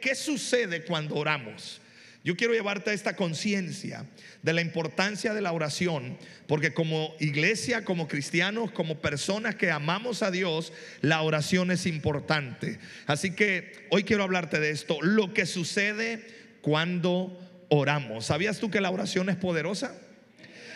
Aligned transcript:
¿Qué 0.00 0.14
sucede 0.14 0.84
cuando 0.84 1.16
oramos? 1.16 1.80
Yo 2.22 2.36
quiero 2.36 2.54
llevarte 2.54 2.90
a 2.90 2.94
esta 2.94 3.16
conciencia 3.16 4.06
de 4.42 4.52
la 4.52 4.60
importancia 4.60 5.34
de 5.34 5.42
la 5.42 5.52
oración, 5.52 6.16
porque 6.46 6.72
como 6.72 7.14
iglesia, 7.18 7.84
como 7.84 8.06
cristianos, 8.06 8.70
como 8.70 9.00
personas 9.00 9.56
que 9.56 9.70
amamos 9.70 10.22
a 10.22 10.30
Dios, 10.30 10.72
la 11.00 11.20
oración 11.22 11.70
es 11.70 11.84
importante. 11.84 12.78
Así 13.06 13.32
que 13.32 13.86
hoy 13.90 14.04
quiero 14.04 14.22
hablarte 14.22 14.60
de 14.60 14.70
esto, 14.70 15.02
lo 15.02 15.34
que 15.34 15.46
sucede 15.46 16.24
cuando 16.62 17.36
oramos. 17.68 18.26
¿Sabías 18.26 18.60
tú 18.60 18.70
que 18.70 18.80
la 18.80 18.90
oración 18.90 19.28
es 19.28 19.36
poderosa? 19.36 19.94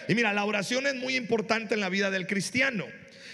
Y 0.09 0.15
mira, 0.15 0.33
la 0.33 0.45
oración 0.45 0.87
es 0.87 0.97
muy 0.97 1.17
importante 1.17 1.75
en 1.75 1.81
la 1.81 1.89
vida 1.89 2.11
del 2.11 2.27
cristiano. 2.27 2.87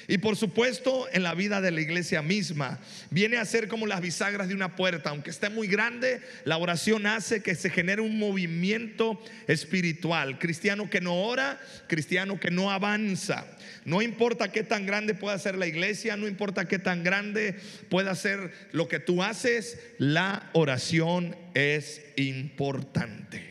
Y 0.09 0.19
por 0.19 0.37
supuesto 0.37 1.07
en 1.13 1.23
la 1.23 1.35
vida 1.35 1.61
de 1.61 1.71
la 1.71 1.81
iglesia 1.81 2.23
misma. 2.23 2.81
Viene 3.11 3.39
a 3.39 3.45
ser 3.45 3.69
como 3.69 3.87
las 3.87 4.01
bisagras 4.01 4.49
de 4.49 4.55
una 4.55 4.77
puerta. 4.77 5.11
Aunque 5.11 5.31
esté 5.31 5.49
muy 5.49 5.67
grande, 5.67 6.21
la 6.45 6.59
oración 6.59 7.07
hace 7.07 7.43
que 7.43 7.55
se 7.55 7.71
genere 7.71 8.03
un 8.03 8.19
movimiento 8.19 9.21
espiritual. 9.47 10.39
Cristiano 10.39 10.91
que 10.91 11.01
no 11.01 11.15
ora, 11.15 11.61
cristiano 11.87 12.39
que 12.39 12.51
no 12.51 12.71
avanza. 12.71 13.47
No 13.85 14.01
importa 14.03 14.51
qué 14.51 14.63
tan 14.63 14.87
grande 14.87 15.15
pueda 15.15 15.39
ser 15.39 15.57
la 15.57 15.67
iglesia, 15.67 16.17
no 16.17 16.27
importa 16.27 16.67
qué 16.67 16.79
tan 16.79 17.05
grande 17.05 17.57
pueda 17.91 18.15
ser 18.15 18.53
lo 18.73 18.89
que 18.89 18.99
tú 18.99 19.23
haces, 19.23 19.79
la 19.99 20.49
oración 20.55 21.37
es 21.55 22.03
importante. 22.17 23.43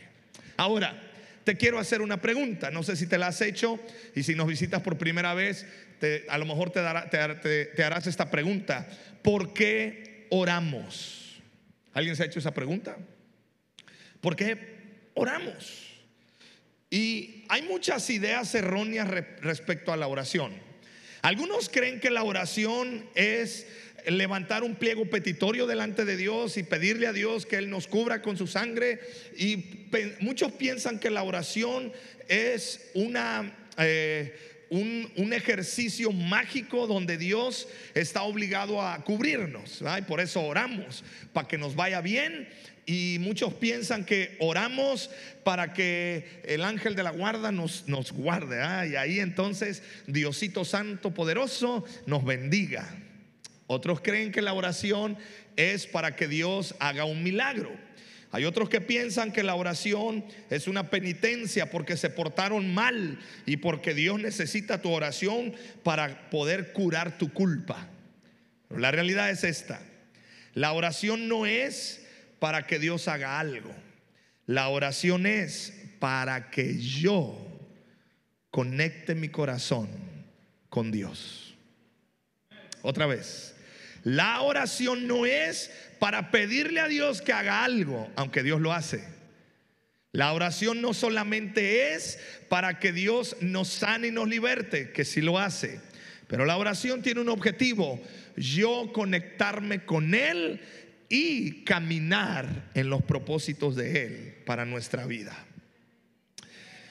Ahora, 0.56 1.00
te 1.44 1.56
quiero 1.56 1.78
hacer 1.78 2.00
una 2.00 2.20
pregunta, 2.20 2.70
no 2.70 2.82
sé 2.82 2.96
si 2.96 3.06
te 3.06 3.18
la 3.18 3.28
has 3.28 3.40
hecho 3.42 3.78
y 4.14 4.22
si 4.22 4.34
nos 4.34 4.46
visitas 4.46 4.82
por 4.82 4.96
primera 4.96 5.34
vez, 5.34 5.66
a 6.28 6.38
lo 6.38 6.44
mejor 6.44 6.70
te, 6.70 6.80
te, 7.74 7.84
harás 7.84 8.06
esta 8.06 8.30
pregunta. 8.30 8.88
¿Por 9.22 9.52
qué 9.52 10.26
oramos? 10.30 11.40
¿Alguien 11.92 12.16
se 12.16 12.22
ha 12.22 12.26
hecho 12.26 12.38
esa 12.38 12.54
pregunta? 12.54 12.96
¿Por 14.20 14.36
qué 14.36 15.10
oramos? 15.14 15.84
Y 16.90 17.44
hay 17.48 17.62
muchas 17.62 18.08
ideas 18.10 18.54
erróneas 18.54 19.08
respecto 19.40 19.92
a 19.92 19.96
la 19.96 20.06
oración. 20.06 20.52
Algunos 21.22 21.68
creen 21.68 22.00
que 22.00 22.10
la 22.10 22.22
oración 22.22 23.08
es 23.14 23.66
levantar 24.06 24.62
un 24.62 24.76
pliego 24.76 25.06
petitorio 25.06 25.66
delante 25.66 26.04
de 26.04 26.16
Dios 26.16 26.56
y 26.56 26.62
pedirle 26.62 27.06
a 27.06 27.12
Dios 27.12 27.46
que 27.46 27.56
Él 27.56 27.70
nos 27.70 27.86
cubra 27.86 28.22
con 28.22 28.36
su 28.36 28.46
sangre. 28.46 29.00
Y 29.36 29.88
muchos 30.20 30.52
piensan 30.52 30.98
que 30.98 31.10
la 31.10 31.22
oración 31.22 31.92
es 32.28 32.90
una... 32.94 33.56
Eh, 33.78 34.53
un, 34.74 35.32
ejercicio 35.32 36.12
mágico 36.12 36.86
donde 36.86 37.16
Dios 37.16 37.68
está 37.94 38.22
obligado 38.22 38.82
a 38.82 39.02
cubrirnos. 39.04 39.82
Y 39.98 40.02
por 40.02 40.20
eso 40.20 40.42
oramos, 40.42 41.04
para 41.32 41.48
que 41.48 41.58
nos 41.58 41.74
vaya 41.74 42.00
bien. 42.00 42.48
Y 42.86 43.16
muchos 43.20 43.54
piensan 43.54 44.04
que 44.04 44.36
oramos 44.40 45.10
para 45.42 45.72
que 45.72 46.42
el 46.44 46.64
ángel 46.64 46.94
de 46.94 47.02
la 47.02 47.10
guarda 47.10 47.50
nos, 47.50 47.88
nos 47.88 48.12
guarde. 48.12 48.56
Y 48.90 48.96
ahí 48.96 49.20
entonces 49.20 49.82
Diosito 50.06 50.64
Santo 50.64 51.12
Poderoso 51.12 51.84
nos 52.06 52.24
bendiga. 52.24 52.94
Otros 53.66 54.00
creen 54.00 54.32
que 54.32 54.42
la 54.42 54.52
oración 54.52 55.16
es 55.56 55.86
para 55.86 56.14
que 56.14 56.28
Dios 56.28 56.74
haga 56.78 57.04
un 57.04 57.22
milagro. 57.22 57.72
Hay 58.34 58.46
otros 58.46 58.68
que 58.68 58.80
piensan 58.80 59.30
que 59.30 59.44
la 59.44 59.54
oración 59.54 60.24
es 60.50 60.66
una 60.66 60.90
penitencia 60.90 61.70
porque 61.70 61.96
se 61.96 62.10
portaron 62.10 62.74
mal 62.74 63.20
y 63.46 63.58
porque 63.58 63.94
Dios 63.94 64.18
necesita 64.18 64.82
tu 64.82 64.90
oración 64.90 65.54
para 65.84 66.30
poder 66.30 66.72
curar 66.72 67.16
tu 67.16 67.32
culpa. 67.32 67.86
La 68.76 68.90
realidad 68.90 69.30
es 69.30 69.44
esta. 69.44 69.80
La 70.52 70.72
oración 70.72 71.28
no 71.28 71.46
es 71.46 72.04
para 72.40 72.66
que 72.66 72.80
Dios 72.80 73.06
haga 73.06 73.38
algo. 73.38 73.72
La 74.46 74.66
oración 74.66 75.26
es 75.26 75.72
para 76.00 76.50
que 76.50 76.80
yo 76.80 77.38
conecte 78.50 79.14
mi 79.14 79.28
corazón 79.28 79.88
con 80.70 80.90
Dios. 80.90 81.54
Otra 82.82 83.06
vez. 83.06 83.53
La 84.04 84.42
oración 84.42 85.06
no 85.06 85.26
es 85.26 85.70
para 85.98 86.30
pedirle 86.30 86.80
a 86.80 86.88
Dios 86.88 87.22
que 87.22 87.32
haga 87.32 87.64
algo, 87.64 88.10
aunque 88.16 88.42
Dios 88.42 88.60
lo 88.60 88.72
hace. 88.72 89.02
La 90.12 90.32
oración 90.32 90.80
no 90.80 90.94
solamente 90.94 91.94
es 91.94 92.20
para 92.48 92.78
que 92.78 92.92
Dios 92.92 93.36
nos 93.40 93.68
sane 93.68 94.08
y 94.08 94.10
nos 94.12 94.28
liberte, 94.28 94.92
que 94.92 95.04
sí 95.04 95.20
lo 95.20 95.38
hace, 95.38 95.80
pero 96.28 96.44
la 96.44 96.56
oración 96.56 97.02
tiene 97.02 97.22
un 97.22 97.30
objetivo, 97.30 98.00
yo 98.36 98.92
conectarme 98.92 99.84
con 99.84 100.14
Él 100.14 100.60
y 101.08 101.64
caminar 101.64 102.70
en 102.74 102.90
los 102.90 103.02
propósitos 103.02 103.74
de 103.74 104.04
Él 104.04 104.34
para 104.46 104.64
nuestra 104.64 105.06
vida. 105.06 105.36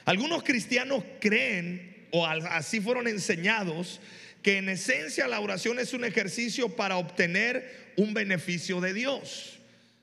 Algunos 0.06 0.44
cristianos 0.44 1.04
creen, 1.22 2.08
o 2.12 2.28
así 2.28 2.82
fueron 2.82 3.08
enseñados, 3.08 4.02
que 4.44 4.58
en 4.58 4.70
esencia 4.70 5.28
la 5.28 5.40
oración 5.40 5.80
es 5.80 5.94
un 5.94 6.04
ejercicio 6.04 6.76
para 6.76 6.98
obtener 6.98 7.94
un 7.96 8.14
beneficio 8.14 8.82
de 8.82 8.94
Dios. 8.94 9.60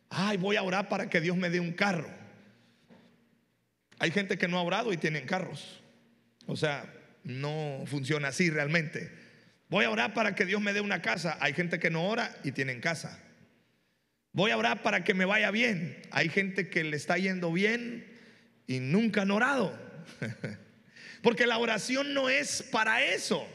Ay, 0.09 0.39
voy 0.39 0.57
a 0.57 0.63
orar 0.63 0.89
para 0.89 1.09
que 1.11 1.21
Dios 1.21 1.37
me 1.37 1.51
dé 1.51 1.61
un 1.61 1.73
carro. 1.73 2.11
Hay 3.99 4.11
gente 4.11 4.39
que 4.39 4.49
no 4.49 4.59
ha 4.59 4.63
orado 4.63 4.93
y 4.93 4.97
tienen 4.97 5.27
carros. 5.27 5.83
O 6.47 6.57
sea, 6.57 6.91
no 7.23 7.85
funciona 7.87 8.29
así 8.29 8.49
realmente. 8.49 9.13
Voy 9.69 9.85
a 9.85 9.91
orar 9.91 10.15
para 10.15 10.35
que 10.35 10.47
Dios 10.47 10.61
me 10.61 10.73
dé 10.73 10.81
una 10.81 11.03
casa. 11.03 11.37
Hay 11.41 11.53
gente 11.53 11.79
que 11.79 11.91
no 11.91 12.09
ora 12.09 12.35
y 12.43 12.53
tienen 12.53 12.81
casa. 12.81 13.23
Voy 14.33 14.53
a 14.53 14.57
orar 14.57 14.83
para 14.83 15.05
que 15.05 15.13
me 15.13 15.27
vaya 15.27 15.51
bien. 15.51 16.01
Hay 16.11 16.31
gente 16.31 16.71
que 16.71 16.83
le 16.83 16.97
está 16.97 17.19
yendo 17.19 17.53
bien 17.53 18.07
y 18.67 18.81
nunca 18.81 19.23
han 19.23 19.31
orado. 19.31 19.79
Porque 21.23 21.47
la 21.47 21.59
oración 21.59 22.15
no 22.15 22.31
es 22.31 22.63
para 22.63 23.05
eso. 23.05 23.47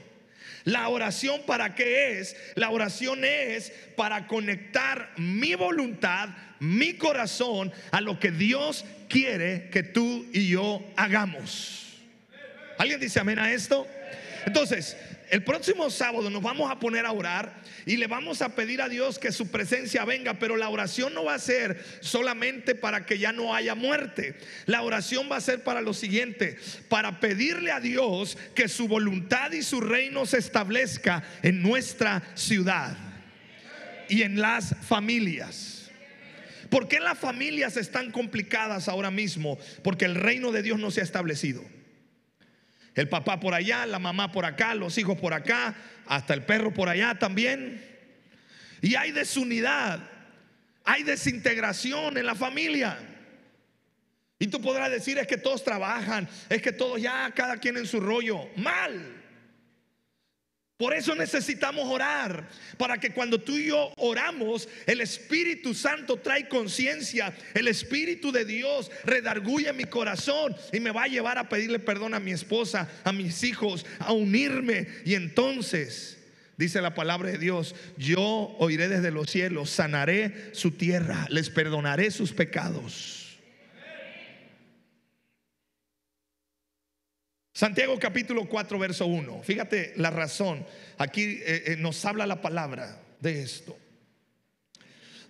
La 0.65 0.89
oración 0.89 1.41
para 1.45 1.75
qué 1.75 2.19
es? 2.19 2.35
La 2.55 2.71
oración 2.71 3.23
es 3.23 3.71
para 3.95 4.27
conectar 4.27 5.11
mi 5.15 5.53
voluntad, 5.53 6.29
mi 6.59 6.95
corazón 6.95 7.71
a 7.91 8.01
lo 8.01 8.19
que 8.19 8.31
Dios 8.31 8.83
quiere 9.07 9.69
que 9.69 9.83
tú 9.83 10.25
y 10.33 10.49
yo 10.49 10.83
hagamos. 10.95 11.93
¿Alguien 12.79 12.99
dice 12.99 13.19
amén 13.19 13.39
a 13.39 13.53
esto? 13.53 13.87
Entonces, 14.47 14.97
el 15.29 15.43
próximo 15.43 15.89
sábado 15.89 16.29
nos 16.29 16.41
vamos 16.41 16.69
a 16.71 16.79
poner 16.79 17.05
a 17.05 17.11
orar 17.11 17.61
y 17.85 17.97
le 17.97 18.07
vamos 18.07 18.41
a 18.41 18.55
pedir 18.55 18.81
a 18.81 18.89
Dios 18.89 19.19
que 19.19 19.31
su 19.31 19.47
presencia 19.47 20.05
venga, 20.05 20.35
pero 20.39 20.57
la 20.57 20.69
oración 20.69 21.13
no 21.13 21.25
va 21.25 21.35
a 21.35 21.39
ser 21.39 21.83
solamente 22.01 22.75
para 22.75 23.05
que 23.05 23.17
ya 23.17 23.31
no 23.31 23.55
haya 23.55 23.75
muerte. 23.75 24.35
La 24.65 24.81
oración 24.81 25.29
va 25.31 25.37
a 25.37 25.41
ser 25.41 25.63
para 25.63 25.81
lo 25.81 25.93
siguiente, 25.93 26.57
para 26.89 27.19
pedirle 27.19 27.71
a 27.71 27.79
Dios 27.79 28.37
que 28.53 28.67
su 28.67 28.87
voluntad 28.87 29.51
y 29.51 29.63
su 29.63 29.81
reino 29.81 30.25
se 30.25 30.37
establezca 30.37 31.23
en 31.43 31.61
nuestra 31.61 32.23
ciudad 32.35 32.97
y 34.09 34.21
en 34.21 34.39
las 34.39 34.75
familias. 34.81 35.91
¿Por 36.69 36.87
qué 36.87 36.99
las 36.99 37.17
familias 37.17 37.77
están 37.77 38.11
complicadas 38.11 38.87
ahora 38.87 39.11
mismo? 39.11 39.57
Porque 39.83 40.05
el 40.05 40.15
reino 40.15 40.51
de 40.51 40.61
Dios 40.61 40.79
no 40.79 40.91
se 40.91 41.01
ha 41.01 41.03
establecido. 41.03 41.63
El 42.95 43.09
papá 43.09 43.39
por 43.39 43.53
allá, 43.53 43.85
la 43.85 43.99
mamá 43.99 44.31
por 44.31 44.45
acá, 44.45 44.73
los 44.73 44.97
hijos 44.97 45.19
por 45.19 45.33
acá, 45.33 45.75
hasta 46.05 46.33
el 46.33 46.43
perro 46.43 46.73
por 46.73 46.87
allá 46.87 47.19
también. 47.19 47.83
Y 48.81 48.95
hay 48.95 49.11
desunidad, 49.11 49.99
hay 50.85 51.03
desintegración 51.03 52.17
en 52.17 52.25
la 52.25 52.35
familia. 52.35 52.97
Y 54.39 54.47
tú 54.47 54.61
podrás 54.61 54.91
decir 54.91 55.17
es 55.17 55.27
que 55.27 55.37
todos 55.37 55.63
trabajan, 55.63 56.27
es 56.49 56.61
que 56.61 56.71
todos 56.71 57.01
ya, 57.01 57.31
cada 57.35 57.57
quien 57.57 57.77
en 57.77 57.85
su 57.85 57.99
rollo. 57.99 58.49
Mal. 58.55 59.24
Por 60.77 60.93
eso 60.93 61.15
necesitamos 61.15 61.87
orar, 61.87 62.49
para 62.77 62.97
que 62.97 63.11
cuando 63.11 63.39
tú 63.39 63.55
y 63.55 63.67
yo 63.67 63.93
oramos, 63.95 64.67
el 64.85 64.99
Espíritu 64.99 65.73
Santo 65.73 66.17
trae 66.17 66.49
conciencia, 66.49 67.33
el 67.53 67.69
Espíritu 67.69 68.29
de 68.33 68.43
Dios 68.43 68.91
redarguye 69.05 69.71
mi 69.71 69.85
corazón 69.85 70.53
y 70.73 70.81
me 70.81 70.91
va 70.91 71.03
a 71.03 71.07
llevar 71.07 71.37
a 71.37 71.47
pedirle 71.47 71.79
perdón 71.79 72.13
a 72.13 72.19
mi 72.19 72.31
esposa, 72.31 72.89
a 73.05 73.13
mis 73.13 73.43
hijos, 73.43 73.85
a 73.99 74.11
unirme. 74.11 74.87
Y 75.05 75.13
entonces, 75.13 76.17
dice 76.57 76.81
la 76.81 76.93
palabra 76.93 77.29
de 77.29 77.37
Dios, 77.37 77.73
yo 77.97 78.19
oiré 78.59 78.89
desde 78.89 79.11
los 79.11 79.31
cielos, 79.31 79.69
sanaré 79.69 80.49
su 80.51 80.71
tierra, 80.71 81.25
les 81.29 81.49
perdonaré 81.49 82.11
sus 82.11 82.33
pecados. 82.33 83.24
Santiago 87.55 87.97
capítulo 87.97 88.49
4, 88.49 88.77
verso 88.77 89.05
1. 89.05 89.41
Fíjate 89.43 89.93
la 89.95 90.11
razón. 90.11 90.65
Aquí 90.97 91.39
eh, 91.41 91.63
eh, 91.67 91.75
nos 91.79 92.03
habla 92.03 92.27
la 92.27 92.41
palabra 92.41 93.01
de 93.21 93.41
esto. 93.41 93.79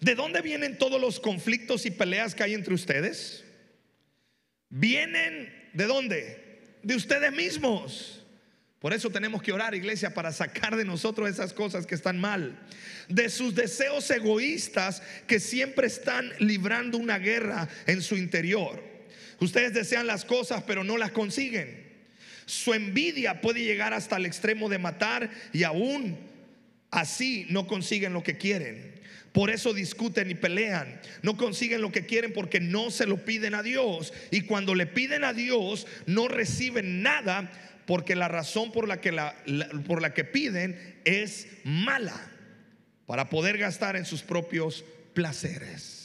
¿De 0.01 0.15
dónde 0.15 0.41
vienen 0.41 0.79
todos 0.79 0.99
los 0.99 1.19
conflictos 1.19 1.85
y 1.85 1.91
peleas 1.91 2.33
que 2.33 2.41
hay 2.41 2.55
entre 2.55 2.73
ustedes? 2.73 3.43
Vienen 4.69 5.69
de 5.73 5.85
dónde? 5.85 6.61
De 6.81 6.95
ustedes 6.95 7.31
mismos. 7.31 8.25
Por 8.79 8.91
eso 8.91 9.11
tenemos 9.11 9.43
que 9.43 9.51
orar, 9.51 9.75
iglesia, 9.75 10.15
para 10.15 10.31
sacar 10.31 10.75
de 10.75 10.83
nosotros 10.83 11.29
esas 11.29 11.53
cosas 11.53 11.85
que 11.85 11.93
están 11.93 12.19
mal. 12.19 12.59
De 13.07 13.29
sus 13.29 13.53
deseos 13.53 14.09
egoístas 14.09 15.03
que 15.27 15.39
siempre 15.39 15.85
están 15.85 16.31
librando 16.39 16.97
una 16.97 17.19
guerra 17.19 17.69
en 17.85 18.01
su 18.01 18.17
interior. 18.17 18.81
Ustedes 19.39 19.75
desean 19.75 20.07
las 20.07 20.25
cosas 20.25 20.63
pero 20.63 20.83
no 20.83 20.97
las 20.97 21.11
consiguen. 21.11 21.84
Su 22.45 22.73
envidia 22.73 23.41
puede 23.41 23.63
llegar 23.63 23.93
hasta 23.93 24.17
el 24.17 24.25
extremo 24.25 24.69
de 24.69 24.77
matar 24.77 25.29
y 25.53 25.63
aún 25.63 26.17
así 26.91 27.45
no 27.49 27.67
consiguen 27.67 28.13
lo 28.13 28.23
que 28.23 28.37
quieren. 28.37 28.95
Por 29.31 29.49
eso 29.49 29.73
discuten 29.73 30.31
y 30.31 30.35
pelean. 30.35 31.01
No 31.21 31.35
consiguen 31.35 31.81
lo 31.81 31.91
que 31.91 32.05
quieren 32.05 32.31
porque 32.31 32.61
no 32.61 32.89
se 32.89 33.05
lo 33.05 33.25
piden 33.25 33.53
a 33.53 33.63
Dios. 33.63 34.13
Y 34.31 34.41
cuando 34.41 34.75
le 34.75 34.85
piden 34.85 35.25
a 35.25 35.33
Dios, 35.33 35.87
no 36.05 36.29
reciben 36.29 37.01
nada 37.01 37.51
porque 37.85 38.15
la 38.15 38.29
razón 38.29 38.71
por 38.71 38.87
la 38.87 39.01
que, 39.01 39.11
la, 39.11 39.35
por 39.85 40.01
la 40.01 40.13
que 40.13 40.23
piden 40.23 41.01
es 41.03 41.47
mala 41.65 42.19
para 43.05 43.29
poder 43.29 43.57
gastar 43.57 43.95
en 43.95 44.05
sus 44.05 44.21
propios 44.21 44.85
placeres. 45.13 46.04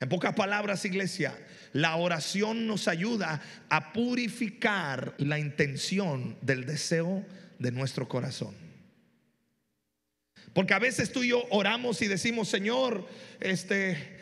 En 0.00 0.08
pocas 0.08 0.34
palabras, 0.34 0.84
iglesia, 0.84 1.36
la 1.72 1.96
oración 1.96 2.66
nos 2.66 2.86
ayuda 2.86 3.42
a 3.68 3.92
purificar 3.92 5.14
la 5.18 5.38
intención 5.38 6.36
del 6.40 6.66
deseo 6.66 7.24
de 7.58 7.72
nuestro 7.72 8.08
corazón. 8.08 8.54
Porque 10.52 10.74
a 10.74 10.78
veces 10.78 11.12
tú 11.12 11.22
y 11.22 11.28
yo 11.28 11.44
oramos 11.50 12.00
y 12.02 12.06
decimos, 12.06 12.48
Señor, 12.48 13.06
este, 13.40 14.18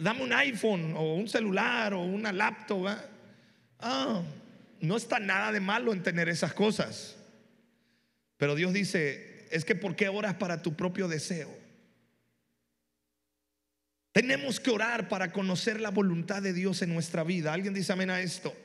dame 0.00 0.22
un 0.22 0.32
iPhone 0.32 0.94
o 0.96 1.14
un 1.14 1.28
celular 1.28 1.94
o 1.94 2.02
una 2.02 2.32
laptop. 2.32 2.88
Ah, 3.80 4.22
no 4.80 4.96
está 4.96 5.18
nada 5.18 5.52
de 5.52 5.60
malo 5.60 5.92
en 5.92 6.02
tener 6.02 6.28
esas 6.28 6.52
cosas. 6.54 7.16
Pero 8.36 8.54
Dios 8.54 8.72
dice, 8.72 9.46
es 9.50 9.64
que 9.64 9.74
¿por 9.74 9.96
qué 9.96 10.08
oras 10.08 10.34
para 10.34 10.62
tu 10.62 10.74
propio 10.74 11.08
deseo? 11.08 11.65
Tenemos 14.16 14.60
que 14.60 14.70
orar 14.70 15.10
para 15.10 15.30
conocer 15.30 15.78
la 15.78 15.90
voluntad 15.90 16.40
de 16.40 16.54
Dios 16.54 16.80
en 16.80 16.88
nuestra 16.88 17.22
vida. 17.22 17.52
¿Alguien 17.52 17.74
dice 17.74 17.92
amén 17.92 18.08
a 18.08 18.22
esto? 18.22 18.56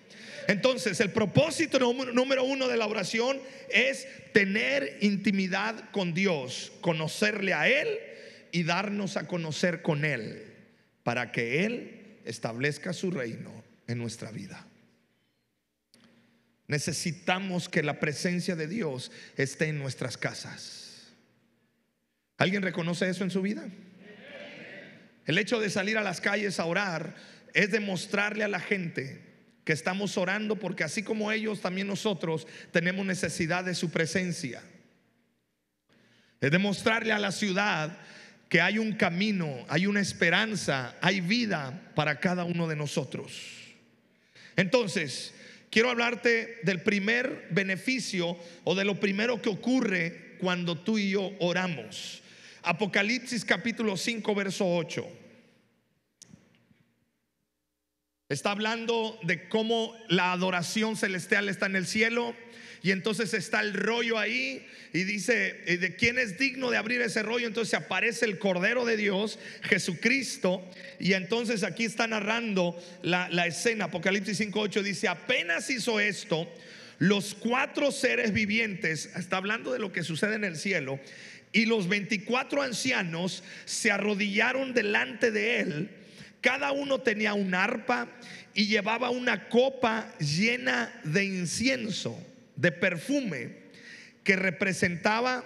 Entonces, 0.47 1.01
el 1.01 1.11
propósito 1.11 1.77
número 1.77 2.45
uno 2.45 2.69
de 2.69 2.77
la 2.77 2.87
oración 2.87 3.37
es 3.69 4.07
tener 4.31 4.99
intimidad 5.01 5.91
con 5.91 6.13
Dios, 6.13 6.71
conocerle 6.79 7.53
a 7.53 7.67
Él 7.67 7.89
y 8.53 8.63
darnos 8.63 9.17
a 9.17 9.27
conocer 9.27 9.81
con 9.81 10.05
Él, 10.05 10.41
para 11.03 11.33
que 11.33 11.65
Él 11.65 12.19
establezca 12.23 12.93
su 12.93 13.11
reino 13.11 13.51
en 13.89 13.97
nuestra 13.97 14.31
vida. 14.31 14.65
Necesitamos 16.67 17.67
que 17.67 17.83
la 17.83 17.99
presencia 17.99 18.55
de 18.55 18.67
Dios 18.67 19.11
esté 19.35 19.65
en 19.65 19.79
nuestras 19.79 20.15
casas. 20.15 21.11
¿Alguien 22.37 22.61
reconoce 22.61 23.09
eso 23.09 23.25
en 23.25 23.31
su 23.31 23.41
vida? 23.41 23.67
El 25.25 25.37
hecho 25.37 25.59
de 25.59 25.69
salir 25.69 25.97
a 25.97 26.03
las 26.03 26.21
calles 26.21 26.59
a 26.59 26.65
orar 26.65 27.15
es 27.53 27.71
demostrarle 27.71 28.43
a 28.43 28.47
la 28.47 28.59
gente 28.59 29.21
que 29.63 29.73
estamos 29.73 30.17
orando 30.17 30.57
porque 30.57 30.83
así 30.83 31.03
como 31.03 31.31
ellos, 31.31 31.61
también 31.61 31.87
nosotros 31.87 32.47
tenemos 32.71 33.05
necesidad 33.05 33.63
de 33.63 33.75
su 33.75 33.91
presencia. 33.91 34.61
Es 36.39 36.51
demostrarle 36.51 37.13
a 37.13 37.19
la 37.19 37.31
ciudad 37.31 37.97
que 38.49 38.61
hay 38.61 38.79
un 38.79 38.93
camino, 38.93 39.65
hay 39.69 39.85
una 39.85 40.01
esperanza, 40.01 40.95
hay 41.01 41.21
vida 41.21 41.91
para 41.95 42.19
cada 42.19 42.43
uno 42.43 42.67
de 42.67 42.75
nosotros. 42.75 43.61
Entonces, 44.55 45.33
quiero 45.69 45.89
hablarte 45.89 46.59
del 46.63 46.81
primer 46.81 47.47
beneficio 47.51 48.37
o 48.63 48.75
de 48.75 48.85
lo 48.85 48.99
primero 48.99 49.41
que 49.41 49.49
ocurre 49.49 50.35
cuando 50.39 50.77
tú 50.77 50.97
y 50.97 51.11
yo 51.11 51.31
oramos. 51.39 52.20
Apocalipsis 52.63 53.43
capítulo 53.43 53.97
5, 53.97 54.35
verso 54.35 54.65
8. 54.67 55.07
Está 58.29 58.51
hablando 58.51 59.19
de 59.23 59.49
cómo 59.49 59.95
la 60.07 60.31
adoración 60.31 60.95
celestial 60.95 61.49
está 61.49 61.65
en 61.65 61.75
el 61.75 61.87
cielo 61.87 62.35
y 62.83 62.91
entonces 62.91 63.33
está 63.33 63.61
el 63.61 63.73
rollo 63.73 64.17
ahí 64.17 64.65
y 64.93 65.03
dice, 65.03 65.63
eh, 65.65 65.77
¿de 65.77 65.95
quién 65.95 66.17
es 66.17 66.37
digno 66.37 66.69
de 66.69 66.77
abrir 66.77 67.01
ese 67.01 67.23
rollo? 67.23 67.47
Entonces 67.47 67.73
aparece 67.73 68.25
el 68.25 68.39
Cordero 68.39 68.85
de 68.85 68.95
Dios, 68.95 69.39
Jesucristo, 69.63 70.63
y 70.99 71.13
entonces 71.13 71.63
aquí 71.63 71.85
está 71.85 72.07
narrando 72.07 72.81
la, 73.01 73.27
la 73.29 73.47
escena. 73.47 73.85
Apocalipsis 73.85 74.39
5.8 74.39 74.81
dice, 74.81 75.07
apenas 75.07 75.69
hizo 75.69 75.99
esto, 75.99 76.47
los 76.99 77.33
cuatro 77.33 77.91
seres 77.91 78.31
vivientes, 78.31 79.09
está 79.15 79.37
hablando 79.37 79.73
de 79.73 79.79
lo 79.79 79.91
que 79.91 80.03
sucede 80.03 80.35
en 80.35 80.43
el 80.43 80.55
cielo, 80.55 80.99
y 81.53 81.65
los 81.65 81.87
24 81.87 82.61
ancianos 82.61 83.43
se 83.65 83.91
arrodillaron 83.91 84.73
delante 84.73 85.31
de 85.31 85.59
él. 85.59 85.89
Cada 86.41 86.71
uno 86.71 86.99
tenía 86.99 87.33
un 87.33 87.53
arpa 87.53 88.07
y 88.53 88.67
llevaba 88.67 89.09
una 89.09 89.49
copa 89.49 90.11
llena 90.17 90.91
de 91.03 91.25
incienso 91.25 92.17
de 92.55 92.71
perfume 92.71 93.61
que 94.23 94.35
representaba 94.35 95.43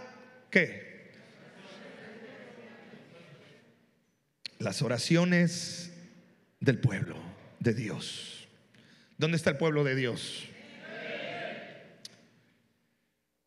¿qué? 0.50 1.12
Las 4.60 4.82
oraciones 4.82 5.92
del 6.60 6.80
pueblo 6.80 7.18
de 7.60 7.74
Dios. 7.74 8.48
¿Dónde 9.18 9.38
está 9.38 9.50
el 9.50 9.58
pueblo 9.58 9.84
de 9.84 9.96
Dios? 9.96 10.48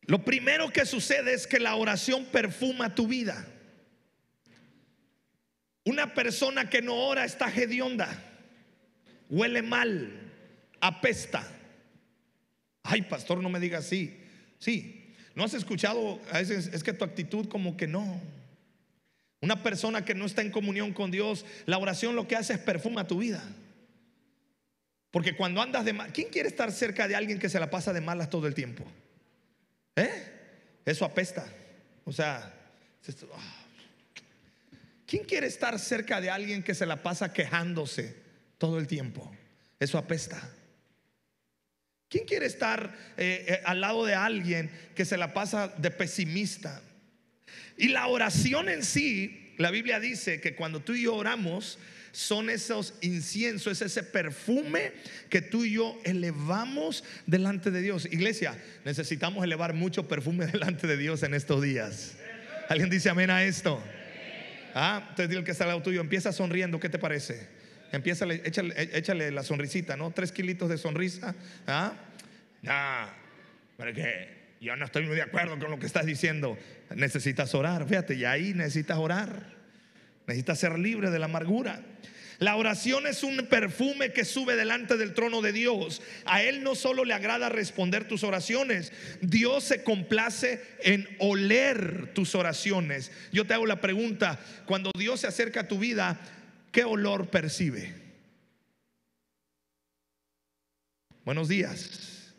Lo 0.09 0.25
primero 0.25 0.71
que 0.71 0.87
sucede 0.87 1.35
es 1.35 1.45
que 1.45 1.59
la 1.59 1.75
oración 1.75 2.25
perfuma 2.25 2.95
tu 2.95 3.07
vida. 3.07 3.45
Una 5.85 6.15
persona 6.15 6.67
que 6.67 6.81
no 6.81 6.95
ora 6.95 7.25
está 7.25 7.53
hedionda, 7.53 8.19
huele 9.29 9.61
mal, 9.61 10.11
apesta. 10.81 11.47
Ay, 12.81 13.03
pastor, 13.03 13.43
no 13.43 13.49
me 13.49 13.59
diga 13.59 13.77
así. 13.77 14.19
Sí, 14.57 15.13
¿no 15.35 15.43
has 15.43 15.53
escuchado? 15.53 16.19
A 16.31 16.39
veces 16.39 16.71
es 16.73 16.83
que 16.83 16.93
tu 16.93 17.05
actitud 17.05 17.47
como 17.47 17.77
que 17.77 17.85
no. 17.85 18.19
Una 19.41 19.61
persona 19.61 20.05
que 20.05 20.15
no 20.15 20.25
está 20.25 20.41
en 20.41 20.49
comunión 20.49 20.91
con 20.91 21.11
Dios, 21.11 21.45
la 21.67 21.77
oración 21.77 22.15
lo 22.15 22.27
que 22.27 22.35
hace 22.35 22.53
es 22.53 22.59
perfuma 22.59 23.05
tu 23.05 23.19
vida. 23.19 23.43
Porque 25.11 25.35
cuando 25.35 25.61
andas 25.61 25.85
de 25.85 25.93
mal, 25.93 26.11
¿quién 26.13 26.29
quiere 26.29 26.49
estar 26.49 26.71
cerca 26.71 27.07
de 27.07 27.15
alguien 27.15 27.37
que 27.37 27.47
se 27.47 27.59
la 27.59 27.69
pasa 27.69 27.93
de 27.93 28.01
malas 28.01 28.31
todo 28.31 28.47
el 28.47 28.55
tiempo? 28.55 28.91
¿Eh? 29.99 30.23
Eso 30.85 31.05
apesta. 31.05 31.45
O 32.05 32.11
sea, 32.11 32.53
ah. 33.33 33.65
¿quién 35.05 35.23
quiere 35.23 35.47
estar 35.47 35.77
cerca 35.77 36.21
de 36.21 36.29
alguien 36.29 36.63
que 36.63 36.73
se 36.73 36.85
la 36.85 37.03
pasa 37.03 37.33
quejándose 37.33 38.15
todo 38.57 38.79
el 38.79 38.87
tiempo? 38.87 39.31
Eso 39.79 39.97
apesta. 39.97 40.37
¿Quién 42.09 42.25
quiere 42.25 42.47
estar 42.47 42.95
eh, 43.17 43.45
eh, 43.47 43.61
al 43.65 43.81
lado 43.81 44.03
de 44.05 44.15
alguien 44.15 44.71
que 44.95 45.05
se 45.05 45.17
la 45.17 45.33
pasa 45.33 45.67
de 45.67 45.91
pesimista? 45.91 46.81
Y 47.77 47.89
la 47.89 48.07
oración 48.07 48.67
en 48.67 48.83
sí, 48.83 49.53
la 49.57 49.69
Biblia 49.69 49.99
dice 49.99 50.41
que 50.41 50.55
cuando 50.55 50.79
tú 50.79 50.93
y 50.93 51.03
yo 51.03 51.15
oramos, 51.15 51.77
son 52.19 52.49
esos 52.49 52.95
inciensos, 52.99 53.71
es 53.71 53.81
ese 53.81 54.03
perfume 54.03 54.91
que 55.29 55.41
tú 55.41 55.63
y 55.63 55.71
yo 55.71 55.97
elevamos 56.03 57.05
delante 57.25 57.71
de 57.71 57.81
Dios. 57.81 58.09
Iglesia, 58.11 58.61
necesitamos 58.83 59.41
elevar 59.41 59.73
mucho 59.73 60.05
perfume 60.05 60.45
delante 60.51 60.85
de 60.85 60.97
Dios 60.97 61.23
en 61.23 61.33
estos 61.33 61.61
días. 61.61 62.17
¿Alguien 62.67 62.89
dice 62.89 63.09
amén 63.09 63.29
a 63.29 63.45
esto? 63.45 63.81
Ah, 64.75 64.97
entonces 65.11 65.29
dile 65.29 65.45
que 65.45 65.51
está 65.51 65.63
al 65.63 65.69
lado 65.69 65.81
tuyo, 65.81 66.01
empieza 66.01 66.33
sonriendo, 66.33 66.77
¿qué 66.77 66.89
te 66.89 66.99
parece? 66.99 67.47
Empieza, 67.93 68.25
échale, 68.25 68.73
échale, 68.75 69.31
la 69.31 69.43
sonrisita, 69.43 69.95
¿no? 69.95 70.11
Tres 70.11 70.33
kilitos 70.33 70.67
de 70.67 70.77
sonrisa. 70.77 71.33
¿Ah? 71.67 71.93
Ah, 72.67 73.13
pero 73.77 73.93
que 73.93 74.57
yo 74.59 74.75
no 74.75 74.83
estoy 74.83 75.05
muy 75.05 75.15
de 75.15 75.21
acuerdo 75.21 75.57
con 75.57 75.71
lo 75.71 75.79
que 75.79 75.85
estás 75.85 76.05
diciendo. 76.05 76.57
Necesitas 76.93 77.55
orar, 77.55 77.87
fíjate, 77.87 78.15
y 78.15 78.25
ahí 78.25 78.53
necesitas 78.53 78.97
orar. 78.97 79.58
Necesitas 80.29 80.59
ser 80.59 80.77
libre 80.77 81.09
de 81.09 81.17
la 81.17 81.25
amargura. 81.25 81.81
La 82.37 82.55
oración 82.55 83.07
es 83.07 83.23
un 83.23 83.47
perfume 83.47 84.13
que 84.13 84.25
sube 84.25 84.55
delante 84.55 84.95
del 84.95 85.15
trono 85.15 85.41
de 85.41 85.51
Dios. 85.51 86.03
A 86.23 86.43
Él 86.43 86.61
no 86.63 86.75
solo 86.75 87.03
le 87.03 87.15
agrada 87.15 87.49
responder 87.49 88.07
tus 88.07 88.23
oraciones, 88.23 88.93
Dios 89.21 89.63
se 89.63 89.83
complace 89.83 90.61
en 90.83 91.07
oler 91.17 92.13
tus 92.13 92.35
oraciones. 92.35 93.11
Yo 93.33 93.47
te 93.47 93.55
hago 93.55 93.65
la 93.65 93.81
pregunta, 93.81 94.39
cuando 94.67 94.91
Dios 94.95 95.21
se 95.21 95.27
acerca 95.27 95.61
a 95.61 95.67
tu 95.67 95.79
vida, 95.79 96.21
¿qué 96.71 96.83
olor 96.83 97.29
percibe? 97.31 97.91
Buenos 101.25 101.47
días. 101.47 102.35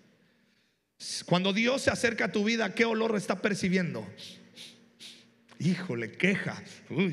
Cuando 1.27 1.53
Dios 1.53 1.83
se 1.83 1.91
acerca 1.91 2.27
a 2.27 2.33
tu 2.33 2.45
vida, 2.45 2.73
¿qué 2.73 2.85
olor 2.85 3.17
está 3.17 3.43
percibiendo? 3.43 4.09
Híjole, 5.59 6.13
queja, 6.13 6.63
ah, 6.63 7.11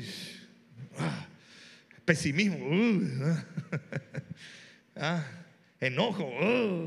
pesimismo, 2.04 2.58
ah, 4.96 5.24
enojo. 5.80 6.30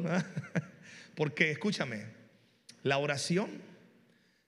Ah. 0.07 0.25
porque 1.15 1.51
escúchame, 1.51 2.05
La 2.83 2.97
oración 2.97 3.49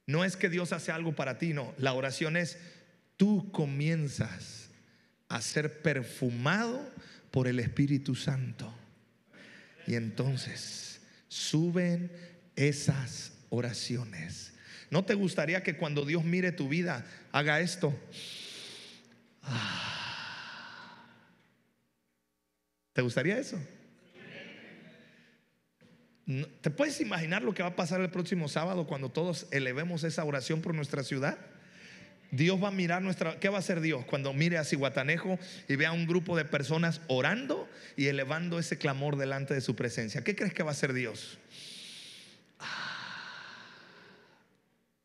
no 0.07 0.25
es 0.25 0.35
que 0.35 0.49
Dios 0.49 0.73
hace 0.73 0.91
algo 0.91 1.13
para 1.13 1.37
ti, 1.37 1.53
no. 1.53 1.73
La 1.77 1.93
oración 1.93 2.35
es 2.35 2.57
tú 3.15 3.51
comienzas 3.51 4.69
a 5.29 5.41
ser 5.41 5.81
perfumado 5.81 6.91
por 7.31 7.47
el 7.47 7.59
Espíritu 7.59 8.15
Santo. 8.15 8.73
Y 9.87 9.95
entonces 9.95 11.01
suben 11.27 12.11
esas 12.55 13.33
oraciones. 13.49 14.53
¿No 14.89 15.05
te 15.05 15.13
gustaría 15.13 15.63
que 15.63 15.77
cuando 15.77 16.05
Dios 16.05 16.23
mire 16.23 16.51
tu 16.51 16.69
vida 16.69 17.05
haga 17.31 17.59
esto? 17.59 17.97
¿Te 22.93 23.01
gustaría 23.01 23.37
eso? 23.37 23.59
¿Te 26.61 26.69
puedes 26.69 27.01
imaginar 27.01 27.43
lo 27.43 27.53
que 27.53 27.63
va 27.63 27.69
a 27.69 27.75
pasar 27.75 27.99
el 27.99 28.09
próximo 28.09 28.47
sábado 28.47 28.87
cuando 28.87 29.09
todos 29.09 29.47
elevemos 29.51 30.03
esa 30.03 30.23
oración 30.23 30.61
por 30.61 30.73
nuestra 30.73 31.03
ciudad? 31.03 31.37
Dios 32.31 32.63
va 32.63 32.69
a 32.69 32.71
mirar 32.71 33.01
nuestra... 33.01 33.39
¿Qué 33.39 33.49
va 33.49 33.57
a 33.57 33.59
hacer 33.59 33.81
Dios 33.81 34.05
cuando 34.05 34.33
mire 34.33 34.57
a 34.57 34.63
Cihuatanejo 34.63 35.37
y 35.67 35.75
vea 35.75 35.91
un 35.91 36.07
grupo 36.07 36.35
de 36.37 36.45
personas 36.45 37.01
orando 37.07 37.69
y 37.95 38.07
elevando 38.07 38.57
ese 38.57 38.77
clamor 38.77 39.17
delante 39.17 39.53
de 39.53 39.61
su 39.61 39.75
presencia? 39.75 40.23
¿Qué 40.23 40.35
crees 40.35 40.53
que 40.53 40.63
va 40.63 40.71
a 40.71 40.73
hacer 40.73 40.93
Dios? 40.93 41.37
Ah, 42.59 43.67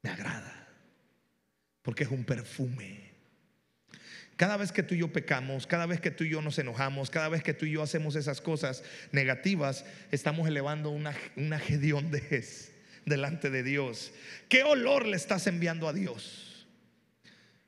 me 0.02 0.10
agrada, 0.10 0.68
porque 1.82 2.04
es 2.04 2.10
un 2.10 2.24
perfume. 2.24 3.07
Cada 4.38 4.56
vez 4.56 4.70
que 4.70 4.84
tú 4.84 4.94
y 4.94 4.98
yo 4.98 5.12
pecamos, 5.12 5.66
cada 5.66 5.84
vez 5.86 6.00
que 6.00 6.12
tú 6.12 6.22
y 6.22 6.28
yo 6.28 6.40
nos 6.40 6.60
enojamos, 6.60 7.10
cada 7.10 7.28
vez 7.28 7.42
que 7.42 7.54
tú 7.54 7.66
y 7.66 7.72
yo 7.72 7.82
hacemos 7.82 8.14
esas 8.14 8.40
cosas 8.40 8.84
negativas, 9.10 9.84
estamos 10.12 10.46
elevando 10.46 10.90
una, 10.90 11.12
una 11.34 11.56
es 11.58 12.72
delante 13.04 13.50
de 13.50 13.64
Dios. 13.64 14.12
¿Qué 14.48 14.62
olor 14.62 15.06
le 15.06 15.16
estás 15.16 15.48
enviando 15.48 15.88
a 15.88 15.92
Dios? 15.92 16.68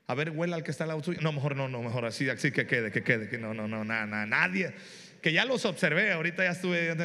A 0.07 0.15
ver, 0.15 0.29
huela 0.29 0.55
al 0.55 0.63
que 0.63 0.71
está 0.71 0.85
al 0.85 0.87
lado 0.87 1.01
tuyo. 1.01 1.19
No, 1.19 1.33
mejor 1.33 1.57
no, 1.57 1.67
no, 1.67 1.81
mejor 1.81 2.05
así, 2.05 2.29
así 2.29 2.53
que 2.53 2.65
quede, 2.65 2.89
que 2.89 3.03
quede, 3.03 3.27
que 3.27 3.37
no, 3.37 3.53
no, 3.53 3.67
no, 3.67 3.83
nada, 3.83 4.25
nadie. 4.25 4.73
Que 5.21 5.33
ya 5.33 5.43
los 5.43 5.65
observé, 5.65 6.13
ahorita 6.13 6.45
ya 6.45 6.51
estuve, 6.51 6.95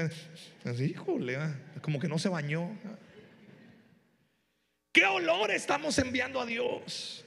así, 0.65 0.85
híjole, 0.85 1.39
ah, 1.39 1.57
como 1.83 1.99
que 1.99 2.07
no 2.07 2.21
se 2.21 2.29
bañó. 2.29 2.71
¿Qué 4.93 5.05
olor 5.07 5.51
estamos 5.51 5.99
enviando 5.99 6.41
a 6.41 6.47
Dios? 6.47 7.26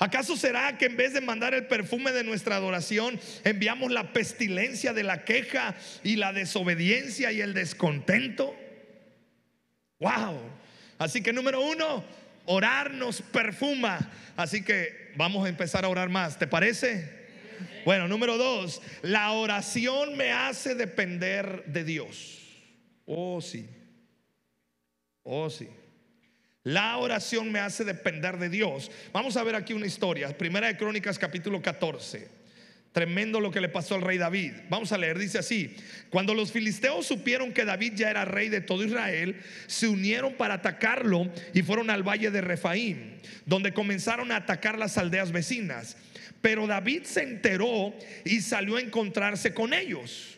¿Acaso 0.00 0.34
será 0.34 0.78
que 0.78 0.86
en 0.86 0.96
vez 0.96 1.12
de 1.12 1.20
mandar 1.20 1.52
el 1.52 1.66
perfume 1.66 2.10
de 2.10 2.24
nuestra 2.24 2.56
adoración, 2.56 3.20
enviamos 3.44 3.92
la 3.92 4.14
pestilencia 4.14 4.94
de 4.94 5.02
la 5.02 5.26
queja 5.26 5.74
y 6.02 6.16
la 6.16 6.32
desobediencia 6.32 7.32
y 7.32 7.42
el 7.42 7.52
descontento? 7.52 8.56
Wow. 9.98 10.40
Así 10.96 11.22
que 11.22 11.34
número 11.34 11.60
uno, 11.60 12.02
orar 12.46 12.94
nos 12.94 13.20
perfuma. 13.20 14.10
Así 14.38 14.64
que 14.64 15.12
vamos 15.16 15.44
a 15.44 15.50
empezar 15.50 15.84
a 15.84 15.88
orar 15.90 16.08
más. 16.08 16.38
¿Te 16.38 16.46
parece? 16.46 17.20
Bueno, 17.84 18.08
número 18.08 18.38
dos, 18.38 18.80
la 19.02 19.32
oración 19.32 20.16
me 20.16 20.32
hace 20.32 20.74
depender 20.74 21.64
de 21.66 21.84
Dios. 21.84 22.38
Oh, 23.04 23.42
sí. 23.42 23.68
Oh, 25.24 25.50
sí. 25.50 25.68
La 26.62 26.98
oración 26.98 27.50
me 27.50 27.58
hace 27.58 27.84
depender 27.84 28.36
de 28.36 28.50
Dios. 28.50 28.90
Vamos 29.12 29.36
a 29.38 29.42
ver 29.42 29.54
aquí 29.54 29.72
una 29.72 29.86
historia. 29.86 30.36
Primera 30.36 30.66
de 30.66 30.76
Crónicas 30.76 31.18
capítulo 31.18 31.62
14. 31.62 32.28
Tremendo 32.92 33.40
lo 33.40 33.50
que 33.50 33.62
le 33.62 33.70
pasó 33.70 33.94
al 33.94 34.02
rey 34.02 34.18
David. 34.18 34.52
Vamos 34.68 34.92
a 34.92 34.98
leer, 34.98 35.18
dice 35.18 35.38
así, 35.38 35.74
cuando 36.10 36.34
los 36.34 36.52
filisteos 36.52 37.06
supieron 37.06 37.54
que 37.54 37.64
David 37.64 37.94
ya 37.94 38.10
era 38.10 38.26
rey 38.26 38.50
de 38.50 38.60
todo 38.60 38.84
Israel, 38.84 39.36
se 39.68 39.88
unieron 39.88 40.34
para 40.34 40.54
atacarlo 40.54 41.32
y 41.54 41.62
fueron 41.62 41.88
al 41.88 42.02
valle 42.02 42.30
de 42.30 42.42
Refaim, 42.42 43.18
donde 43.46 43.72
comenzaron 43.72 44.30
a 44.30 44.36
atacar 44.36 44.78
las 44.78 44.98
aldeas 44.98 45.32
vecinas. 45.32 45.96
Pero 46.42 46.66
David 46.66 47.04
se 47.04 47.22
enteró 47.22 47.94
y 48.24 48.40
salió 48.40 48.76
a 48.76 48.80
encontrarse 48.82 49.54
con 49.54 49.72
ellos. 49.72 50.36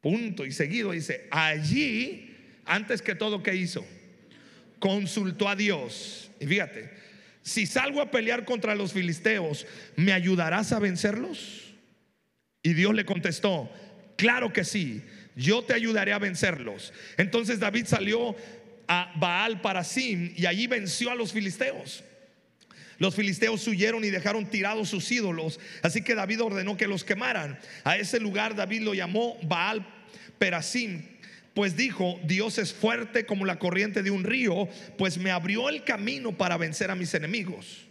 Punto 0.00 0.44
y 0.44 0.50
seguido 0.50 0.90
dice, 0.90 1.28
allí, 1.30 2.34
antes 2.64 3.00
que 3.00 3.14
todo, 3.14 3.42
¿qué 3.42 3.54
hizo? 3.54 3.86
Consultó 4.78 5.48
a 5.48 5.56
Dios. 5.56 6.30
Y 6.40 6.46
fíjate, 6.46 6.90
si 7.42 7.66
salgo 7.66 8.00
a 8.00 8.10
pelear 8.10 8.44
contra 8.44 8.74
los 8.74 8.92
filisteos, 8.92 9.66
¿me 9.96 10.12
ayudarás 10.12 10.72
a 10.72 10.78
vencerlos? 10.78 11.74
Y 12.62 12.74
Dios 12.74 12.94
le 12.94 13.04
contestó, 13.04 13.70
claro 14.16 14.52
que 14.52 14.64
sí, 14.64 15.02
yo 15.36 15.62
te 15.62 15.74
ayudaré 15.74 16.12
a 16.12 16.18
vencerlos. 16.18 16.92
Entonces 17.16 17.60
David 17.60 17.86
salió 17.86 18.34
a 18.88 19.12
Baal 19.16 19.60
para 19.60 19.84
Sim 19.84 20.32
y 20.36 20.46
allí 20.46 20.66
venció 20.66 21.10
a 21.10 21.14
los 21.14 21.32
filisteos. 21.32 22.02
Los 22.98 23.14
filisteos 23.14 23.66
huyeron 23.68 24.04
y 24.04 24.10
dejaron 24.10 24.48
tirados 24.48 24.88
sus 24.88 25.12
ídolos, 25.12 25.60
así 25.82 26.02
que 26.02 26.14
David 26.14 26.42
ordenó 26.42 26.76
que 26.76 26.88
los 26.88 27.04
quemaran. 27.04 27.58
A 27.84 27.98
ese 27.98 28.18
lugar 28.18 28.56
David 28.56 28.82
lo 28.82 28.94
llamó 28.94 29.38
Baal 29.42 29.86
Perasim, 30.38 31.02
pues 31.56 31.74
dijo, 31.74 32.20
Dios 32.22 32.58
es 32.58 32.74
fuerte 32.74 33.24
como 33.24 33.46
la 33.46 33.58
corriente 33.58 34.02
de 34.02 34.10
un 34.10 34.24
río, 34.24 34.68
pues 34.98 35.16
me 35.16 35.30
abrió 35.30 35.70
el 35.70 35.84
camino 35.84 36.36
para 36.36 36.58
vencer 36.58 36.90
a 36.90 36.94
mis 36.94 37.14
enemigos. 37.14 37.86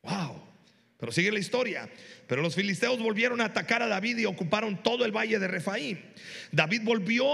Wow. 0.00 0.42
Pero 0.96 1.12
sigue 1.12 1.30
la 1.30 1.38
historia. 1.38 1.90
Pero 2.26 2.40
los 2.40 2.54
filisteos 2.54 2.98
volvieron 2.98 3.42
a 3.42 3.44
atacar 3.44 3.82
a 3.82 3.88
David 3.88 4.16
y 4.16 4.24
ocuparon 4.24 4.82
todo 4.82 5.04
el 5.04 5.14
valle 5.14 5.38
de 5.38 5.48
Refaim. 5.48 5.98
David 6.50 6.80
volvió 6.82 7.28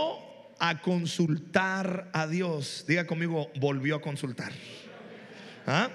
a 0.58 0.82
consultar 0.82 2.10
a 2.12 2.26
Dios. 2.26 2.84
Diga 2.88 3.06
conmigo, 3.06 3.52
volvió 3.60 3.94
a 3.94 4.02
consultar. 4.02 4.50
¿Ah? 5.68 5.88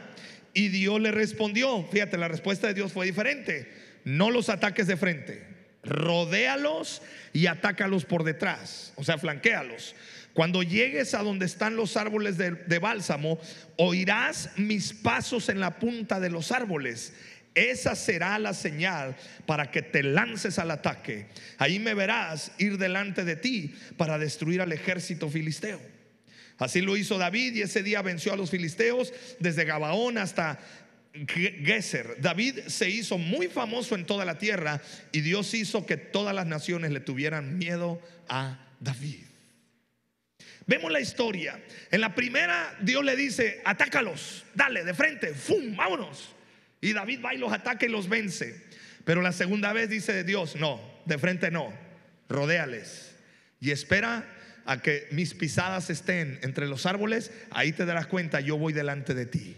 Y 0.54 0.70
Dios 0.70 1.02
le 1.02 1.12
respondió. 1.12 1.86
Fíjate, 1.92 2.18
la 2.18 2.30
respuesta 2.30 2.68
de 2.68 2.76
Dios 2.76 2.94
fue 2.94 3.08
diferente. 3.08 3.70
No 4.06 4.32
los 4.32 4.48
ataques 4.48 4.88
de 4.88 4.96
frente 4.96 5.49
rodéalos 5.84 7.02
y 7.34 7.48
atácalos 7.48 8.06
por 8.06 8.24
detrás, 8.24 8.94
o 8.96 9.04
sea, 9.04 9.18
flanquéalos. 9.18 9.96
Cuando 10.34 10.64
llegues 10.64 11.14
a 11.16 11.24
donde 11.24 11.46
están 11.46 11.76
los 11.76 11.98
árboles 11.98 12.38
de, 12.38 12.80
bálsamo, 12.80 13.40
oirás 13.78 14.52
mis 14.58 14.94
pasos 14.94 15.50
en 15.50 15.60
la 15.60 15.80
punta 15.80 16.20
de 16.20 16.30
los 16.30 16.52
árboles. 16.52 17.14
Esa 17.56 17.96
será 17.96 18.38
la 18.40 18.54
señal 18.54 19.18
para 19.46 19.72
que 19.72 19.82
te 19.82 20.04
lances 20.04 20.60
al 20.60 20.72
ataque. 20.72 21.28
Ahí 21.58 21.80
me 21.80 21.94
verás 21.94 22.52
ir 22.58 22.78
delante 22.78 23.26
de 23.26 23.36
ti 23.36 23.76
para 23.98 24.18
destruir 24.18 24.62
al 24.62 24.72
ejército 24.72 25.30
filisteo. 25.30 25.82
Así 26.60 26.82
lo 26.82 26.96
hizo 26.96 27.18
David 27.18 27.56
y 27.56 27.62
ese 27.62 27.84
día 27.84 28.02
venció 28.02 28.32
a 28.32 28.38
los 28.38 28.52
filisteos 28.52 29.12
desde 29.40 29.66
Gabaón 29.66 30.18
hasta 30.18 30.60
Geser. 31.14 32.18
David 32.22 32.60
se 32.68 32.90
hizo 32.90 33.18
muy 33.18 33.48
famoso 33.48 33.96
en 33.96 34.06
toda 34.06 34.26
la 34.26 34.38
tierra 34.38 34.82
y 35.12 35.22
Dios 35.22 35.54
hizo 35.54 35.86
que 35.86 35.98
todas 35.98 36.36
las 36.36 36.46
naciones 36.46 36.92
le 36.92 37.00
tuvieran 37.00 37.58
miedo 37.58 38.02
a 38.28 38.68
David. 38.80 39.26
Vemos 40.68 40.92
la 40.92 41.02
historia. 41.02 41.60
En 41.90 42.02
la 42.02 42.14
primera 42.14 42.78
Dios 42.82 43.04
le 43.04 43.16
dice, 43.16 43.60
atácalos, 43.66 44.46
dale 44.54 44.84
de 44.84 44.94
frente, 44.94 45.34
¡fum! 45.34 45.76
Vámonos. 45.76 46.36
Y 46.80 46.94
David 46.94 47.22
va 47.26 47.34
y 47.34 47.38
los 47.38 47.52
ataca 47.52 47.86
y 47.86 47.90
los 47.90 48.08
vence. 48.08 48.64
Pero 49.04 49.24
la 49.24 49.32
segunda 49.32 49.74
vez 49.74 49.90
dice 49.90 50.24
Dios, 50.24 50.56
no, 50.56 50.80
de 51.06 51.18
frente 51.18 51.50
no, 51.50 51.74
rodéales. 52.30 53.16
Y 53.60 53.72
espera 53.72 54.26
a 54.66 54.80
que 54.82 55.08
mis 55.10 55.34
pisadas 55.34 55.90
estén 55.90 56.40
entre 56.44 56.68
los 56.68 56.86
árboles, 56.86 57.32
ahí 57.50 57.72
te 57.72 57.86
darás 57.86 58.06
cuenta, 58.06 58.40
yo 58.40 58.56
voy 58.58 58.72
delante 58.72 59.16
de 59.16 59.26
ti. 59.26 59.58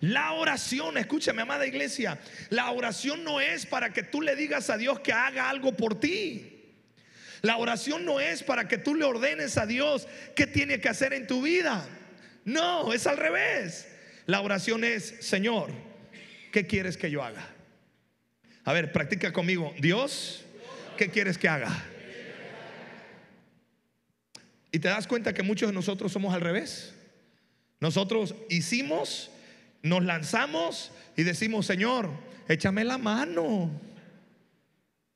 La 0.00 0.32
oración, 0.32 0.96
escúchame, 0.96 1.42
amada 1.42 1.66
iglesia, 1.66 2.18
la 2.48 2.70
oración 2.70 3.22
no 3.22 3.40
es 3.40 3.66
para 3.66 3.92
que 3.92 4.02
tú 4.02 4.22
le 4.22 4.34
digas 4.34 4.70
a 4.70 4.78
Dios 4.78 5.00
que 5.00 5.12
haga 5.12 5.50
algo 5.50 5.76
por 5.76 6.00
ti. 6.00 6.56
La 7.42 7.58
oración 7.58 8.04
no 8.04 8.18
es 8.18 8.42
para 8.42 8.66
que 8.66 8.78
tú 8.78 8.94
le 8.94 9.04
ordenes 9.04 9.58
a 9.58 9.66
Dios 9.66 10.08
qué 10.34 10.46
tiene 10.46 10.80
que 10.80 10.88
hacer 10.88 11.12
en 11.12 11.26
tu 11.26 11.42
vida. 11.42 11.86
No, 12.44 12.92
es 12.92 13.06
al 13.06 13.18
revés. 13.18 13.88
La 14.26 14.40
oración 14.40 14.84
es, 14.84 15.16
Señor, 15.20 15.70
¿qué 16.52 16.66
quieres 16.66 16.96
que 16.96 17.10
yo 17.10 17.22
haga? 17.22 17.46
A 18.64 18.72
ver, 18.72 18.92
practica 18.92 19.32
conmigo. 19.32 19.74
Dios, 19.78 20.44
¿qué 20.96 21.10
quieres 21.10 21.36
que 21.36 21.48
haga? 21.48 21.84
Y 24.72 24.78
te 24.78 24.88
das 24.88 25.06
cuenta 25.06 25.34
que 25.34 25.42
muchos 25.42 25.68
de 25.68 25.74
nosotros 25.74 26.12
somos 26.12 26.34
al 26.34 26.40
revés. 26.40 26.94
Nosotros 27.80 28.34
hicimos 28.48 29.30
nos 29.82 30.04
lanzamos 30.04 30.92
y 31.16 31.22
decimos, 31.22 31.66
Señor, 31.66 32.10
échame 32.48 32.84
la 32.84 32.98
mano. 32.98 33.70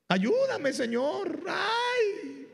Ayúdame, 0.08 0.72
Señor. 0.72 1.40
Ay. 1.48 2.46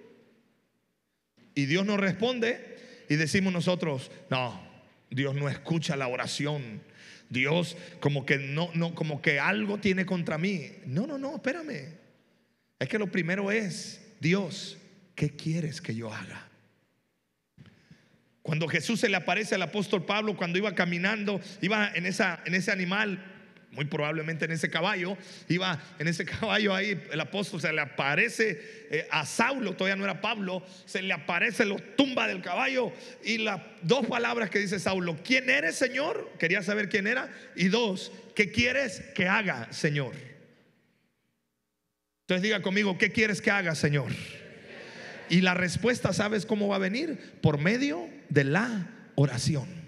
Y 1.54 1.66
Dios 1.66 1.84
nos 1.84 1.98
responde 1.98 3.04
y 3.08 3.16
decimos 3.16 3.52
nosotros, 3.52 4.10
no, 4.30 4.60
Dios 5.10 5.34
no 5.34 5.48
escucha 5.48 5.96
la 5.96 6.08
oración. 6.08 6.82
Dios 7.28 7.76
como 8.00 8.26
que 8.26 8.38
no, 8.38 8.70
no, 8.74 8.94
como 8.94 9.22
que 9.22 9.38
algo 9.38 9.78
tiene 9.78 10.04
contra 10.04 10.36
mí. 10.36 10.70
No, 10.86 11.06
no, 11.06 11.16
no, 11.16 11.36
espérame. 11.36 11.94
Es 12.78 12.88
que 12.88 12.98
lo 12.98 13.10
primero 13.10 13.50
es, 13.52 14.00
Dios, 14.20 14.78
¿qué 15.14 15.30
quieres 15.30 15.80
que 15.80 15.94
yo 15.94 16.12
haga? 16.12 16.49
Cuando 18.50 18.66
Jesús 18.66 18.98
se 18.98 19.08
le 19.08 19.16
aparece 19.16 19.54
al 19.54 19.62
apóstol 19.62 20.04
Pablo, 20.04 20.36
cuando 20.36 20.58
iba 20.58 20.74
caminando, 20.74 21.40
iba 21.60 21.88
en, 21.94 22.04
esa, 22.04 22.42
en 22.44 22.56
ese 22.56 22.72
animal, 22.72 23.24
muy 23.70 23.84
probablemente 23.84 24.44
en 24.44 24.50
ese 24.50 24.68
caballo, 24.68 25.16
iba 25.48 25.80
en 26.00 26.08
ese 26.08 26.24
caballo 26.40 26.74
ahí, 26.74 27.00
el 27.12 27.20
apóstol 27.20 27.60
se 27.60 27.72
le 27.72 27.80
aparece 27.80 28.88
eh, 28.90 29.06
a 29.12 29.24
Saulo, 29.24 29.76
todavía 29.76 29.94
no 29.94 30.02
era 30.02 30.20
Pablo, 30.20 30.64
se 30.84 31.00
le 31.00 31.14
aparece, 31.14 31.64
lo 31.64 31.76
tumba 31.76 32.26
del 32.26 32.42
caballo 32.42 32.92
y 33.22 33.38
las 33.38 33.60
dos 33.82 34.04
palabras 34.06 34.50
que 34.50 34.58
dice 34.58 34.80
Saulo, 34.80 35.16
¿quién 35.22 35.48
eres 35.48 35.76
Señor? 35.76 36.32
Quería 36.36 36.64
saber 36.64 36.88
quién 36.88 37.06
era. 37.06 37.32
Y 37.54 37.68
dos, 37.68 38.10
¿qué 38.34 38.50
quieres 38.50 39.00
que 39.14 39.28
haga 39.28 39.72
Señor? 39.72 40.16
Entonces 42.22 42.42
diga 42.42 42.62
conmigo, 42.62 42.98
¿qué 42.98 43.12
quieres 43.12 43.40
que 43.40 43.52
haga 43.52 43.76
Señor? 43.76 44.10
Y 45.28 45.42
la 45.42 45.54
respuesta, 45.54 46.12
¿sabes 46.12 46.46
cómo 46.46 46.66
va 46.66 46.74
a 46.74 46.80
venir? 46.80 47.16
Por 47.40 47.58
medio 47.58 48.08
de 48.30 48.44
la 48.44 48.86
oración. 49.16 49.80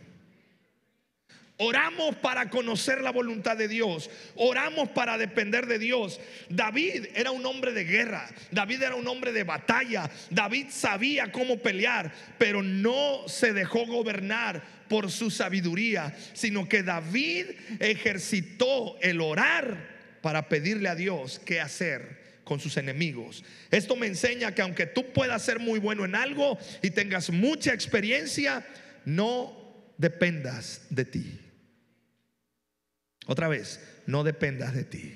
Oramos 1.59 2.17
para 2.17 2.51
conocer 2.51 3.03
la 3.03 3.13
voluntad 3.13 3.57
de 3.57 3.69
Dios. 3.69 4.11
Oramos 4.35 4.89
para 4.89 5.17
depender 5.17 5.67
de 5.67 5.79
Dios. 5.79 6.19
David 6.49 7.07
era 7.15 7.31
un 7.31 7.47
hombre 7.47 7.73
de 7.73 7.85
guerra. 7.85 8.29
David 8.51 8.83
era 8.83 8.97
un 8.97 9.07
hombre 9.07 9.33
de 9.33 9.45
batalla. 9.45 10.11
David 10.31 10.67
sabía 10.71 11.31
cómo 11.31 11.59
pelear, 11.59 12.13
pero 12.37 12.65
no 12.65 13.29
se 13.29 13.53
dejó 13.53 13.87
gobernar 13.87 14.63
por 14.89 15.11
su 15.13 15.31
sabiduría, 15.31 16.17
sino 16.33 16.69
que 16.69 16.83
David 16.83 17.47
ejercitó 17.79 18.99
el 19.01 19.21
orar 19.21 19.93
para 20.21 20.49
pedirle 20.49 20.89
a 20.89 20.97
Dios 20.97 21.41
qué 21.45 21.61
hacer 21.61 22.22
con 22.45 22.61
sus 22.61 22.77
enemigos. 22.77 23.45
Esto 23.71 23.97
me 23.97 24.07
enseña 24.07 24.55
que 24.55 24.63
aunque 24.63 24.87
tú 24.87 25.13
puedas 25.13 25.43
ser 25.43 25.59
muy 25.59 25.79
bueno 25.79 26.05
en 26.05 26.15
algo 26.15 26.59
y 26.83 26.91
tengas 26.91 27.31
mucha 27.31 27.73
experiencia, 27.73 28.67
no 29.05 29.57
dependas 29.99 30.83
de 30.91 31.05
ti. 31.05 31.41
Otra 33.27 33.49
vez, 33.49 33.81
no 34.07 34.25
dependas 34.25 34.75
de 34.75 34.85
ti. 34.85 35.15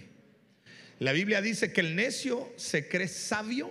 La 0.98 1.12
Biblia 1.12 1.42
dice 1.42 1.72
que 1.72 1.80
el 1.80 1.96
necio 1.96 2.52
se 2.56 2.88
cree 2.88 3.08
sabio 3.08 3.70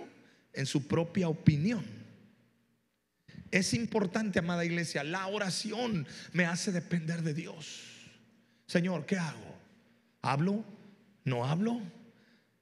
en 0.52 0.66
su 0.66 0.86
propia 0.86 1.28
opinión. 1.28 1.84
Es 3.50 3.74
importante, 3.74 4.38
amada 4.38 4.64
iglesia, 4.64 5.04
la 5.04 5.26
oración 5.26 6.06
me 6.32 6.44
hace 6.44 6.72
depender 6.72 7.22
de 7.22 7.34
Dios. 7.34 7.82
Señor, 8.66 9.06
¿qué 9.06 9.16
hago? 9.16 9.56
¿Hablo? 10.22 10.64
¿No 11.24 11.44
hablo? 11.44 11.80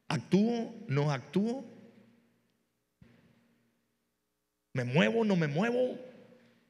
¿Actúo? 0.09 0.75
¿No 0.89 1.11
actúo? 1.11 1.65
¿Me 4.73 4.85
muevo? 4.85 5.25
¿No 5.25 5.37
me 5.37 5.47
muevo? 5.47 5.99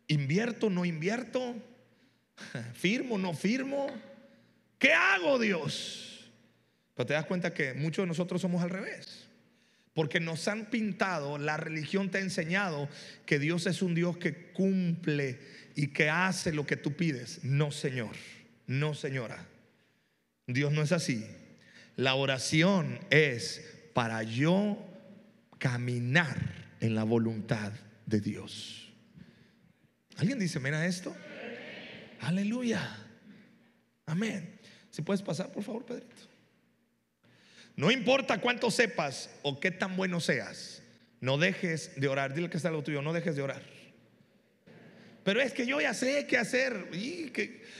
¿Invierto? 0.09 0.71
¿No 0.71 0.85
invierto? 0.85 1.55
¿Firmo? 2.75 3.19
¿No 3.19 3.35
firmo? 3.35 3.87
¿Qué 4.79 4.93
hago, 4.93 5.39
Dios? 5.39 6.31
Pero 6.95 7.07
te 7.07 7.15
das 7.15 7.27
cuenta 7.27 7.53
que 7.55 7.75
muchos 7.75 8.03
de 8.05 8.09
nosotros 8.09 8.41
somos 8.41 8.63
al 8.63 8.71
revés. 8.71 9.27
Porque 9.95 10.21
nos 10.21 10.49
han 10.49 10.67
pintado, 10.67 11.39
la 11.39 11.57
religión 11.57 12.11
te 12.11 12.19
ha 12.19 12.21
enseñado 12.21 12.89
que 13.27 13.39
Dios 13.39 13.67
es 13.67 13.81
un 13.81 13.95
Dios 13.95 14.17
que 14.19 14.53
cumple 14.53 15.39
y 15.77 15.89
que 15.89 16.11
hace 16.11 16.53
lo 16.53 16.67
que 16.67 16.77
tú 16.77 16.95
pides. 16.95 17.45
No, 17.45 17.71
Señor. 17.71 18.15
No, 18.67 18.95
señora. 18.95 19.47
Dios 20.47 20.73
no 20.73 20.83
es 20.83 20.93
así. 20.93 21.25
La 21.97 22.15
oración 22.15 22.99
es 23.11 23.63
para 23.93 24.23
yo 24.23 24.79
caminar 25.59 26.37
en 26.81 26.95
la 26.95 27.05
voluntad 27.05 27.73
de 28.07 28.21
Dios. 28.21 28.93
¿Alguien 30.17 30.39
dice, 30.39 30.61
mira 30.61 30.85
esto? 30.87 31.15
Aleluya. 32.21 32.81
Amén. 34.07 34.59
Si 34.91 35.03
puedes 35.03 35.23
pasar, 35.23 35.53
por 35.53 35.63
favor, 35.63 35.85
Pedrito. 35.85 36.15
No 37.77 37.91
importa 37.91 38.41
cuánto 38.41 38.71
sepas 38.71 39.31
o 39.43 39.59
qué 39.59 39.71
tan 39.71 39.97
bueno 39.97 40.21
seas, 40.21 40.83
no 41.21 41.39
dejes 41.39 41.93
de 41.97 42.09
orar. 42.09 42.35
Dile 42.35 42.51
que 42.51 42.57
está 42.57 42.71
lo 42.71 42.83
tuyo, 42.83 43.03
no 43.03 43.13
dejes 43.13 43.35
de 43.35 43.43
orar. 43.43 43.63
Pero 45.25 45.41
es 45.41 45.53
que 45.53 45.67
yo 45.67 45.81
ya 45.81 45.95
sé 45.95 46.27
qué 46.27 46.39
hacer. 46.39 46.91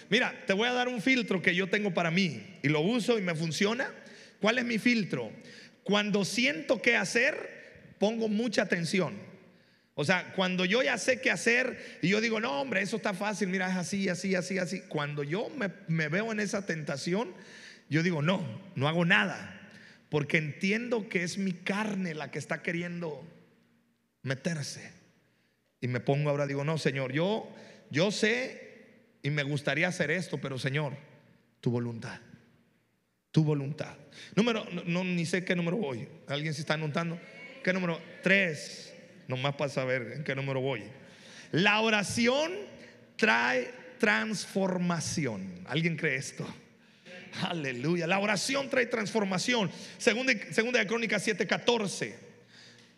Mira, 0.09 0.45
te 0.47 0.53
voy 0.55 0.69
a 0.69 0.73
dar 0.73 0.89
un 0.89 1.03
filtro 1.03 1.43
que 1.43 1.55
yo 1.55 1.69
tengo 1.69 1.93
para 1.93 2.11
mí 2.11 2.59
y 2.63 2.69
lo 2.69 2.81
uso 2.81 3.19
y 3.19 3.23
me 3.23 3.35
funciona. 3.35 3.93
¿Cuál 4.41 4.59
es 4.59 4.65
mi 4.65 4.79
filtro? 4.79 5.31
Cuando 5.83 6.25
siento 6.25 6.81
qué 6.81 6.97
hacer, 6.97 7.95
pongo 7.99 8.29
mucha 8.29 8.63
atención. 8.63 9.15
O 9.95 10.05
sea, 10.05 10.33
cuando 10.35 10.65
yo 10.65 10.83
ya 10.83 10.99
sé 10.99 11.21
qué 11.21 11.31
hacer 11.31 11.99
y 12.03 12.09
yo 12.09 12.21
digo, 12.21 12.41
no, 12.41 12.61
hombre, 12.61 12.83
eso 12.83 12.97
está 12.97 13.15
fácil, 13.15 13.49
mira, 13.49 13.71
es 13.71 13.77
así, 13.77 14.09
así, 14.09 14.35
así, 14.35 14.59
así. 14.59 14.81
Cuando 14.89 15.23
yo 15.23 15.49
me, 15.89 16.09
veo 16.09 16.33
en 16.33 16.41
esa 16.41 16.67
tentación, 16.67 17.33
yo 17.89 18.03
digo, 18.03 18.21
no, 18.21 18.45
no 18.75 18.89
hago 18.89 19.05
nada. 19.05 19.61
Porque 20.09 20.39
entiendo 20.39 21.09
que 21.09 21.23
es 21.23 21.39
mi 21.39 21.53
carne 21.53 22.15
la 22.15 22.31
que 22.31 22.39
está 22.39 22.63
queriendo 22.63 23.25
meterse. 24.23 24.93
Y 25.81 25.87
me 25.87 26.01
pongo 26.01 26.31
ahora, 26.31 26.47
digo, 26.47 26.65
no, 26.65 26.77
Señor, 26.77 27.13
yo, 27.13 27.49
yo 27.91 28.11
sé 28.11 28.65
y 29.23 29.31
me 29.31 29.43
gustaría 29.45 29.89
hacer 29.89 30.11
esto, 30.11 30.39
pero 30.39 30.59
Señor, 30.59 30.95
tu 31.61 31.71
voluntad. 31.71 32.21
Tu 33.35 33.43
voluntad. 33.43 33.97
Número, 34.37 34.65
no, 34.87 35.03
ni 35.03 35.27
sé 35.27 35.45
qué 35.45 35.57
número 35.57 35.77
voy. 35.77 36.07
¿Alguien 36.29 36.55
se 36.55 36.61
está 36.61 36.75
anotando? 36.75 37.19
¿Qué 37.65 37.73
número? 37.73 38.01
Tres 38.23 38.95
nomás 39.27 39.57
para 39.57 39.69
saber 39.69 40.13
en 40.15 40.23
qué 40.23 40.37
número 40.37 40.61
voy. 40.61 40.85
La 41.51 41.81
oración 41.81 42.53
trae 43.17 43.73
transformación. 43.99 45.65
¿Alguien 45.67 45.97
cree 45.97 46.15
esto? 46.15 46.47
Aleluya. 47.43 48.07
La 48.07 48.21
oración 48.21 48.71
trae 48.71 48.87
transformación. 48.87 49.69
Segunda, 49.99 50.33
segunda 50.53 50.79
de 50.79 50.87
Crónicas 50.87 51.27
7:14. 51.27 52.15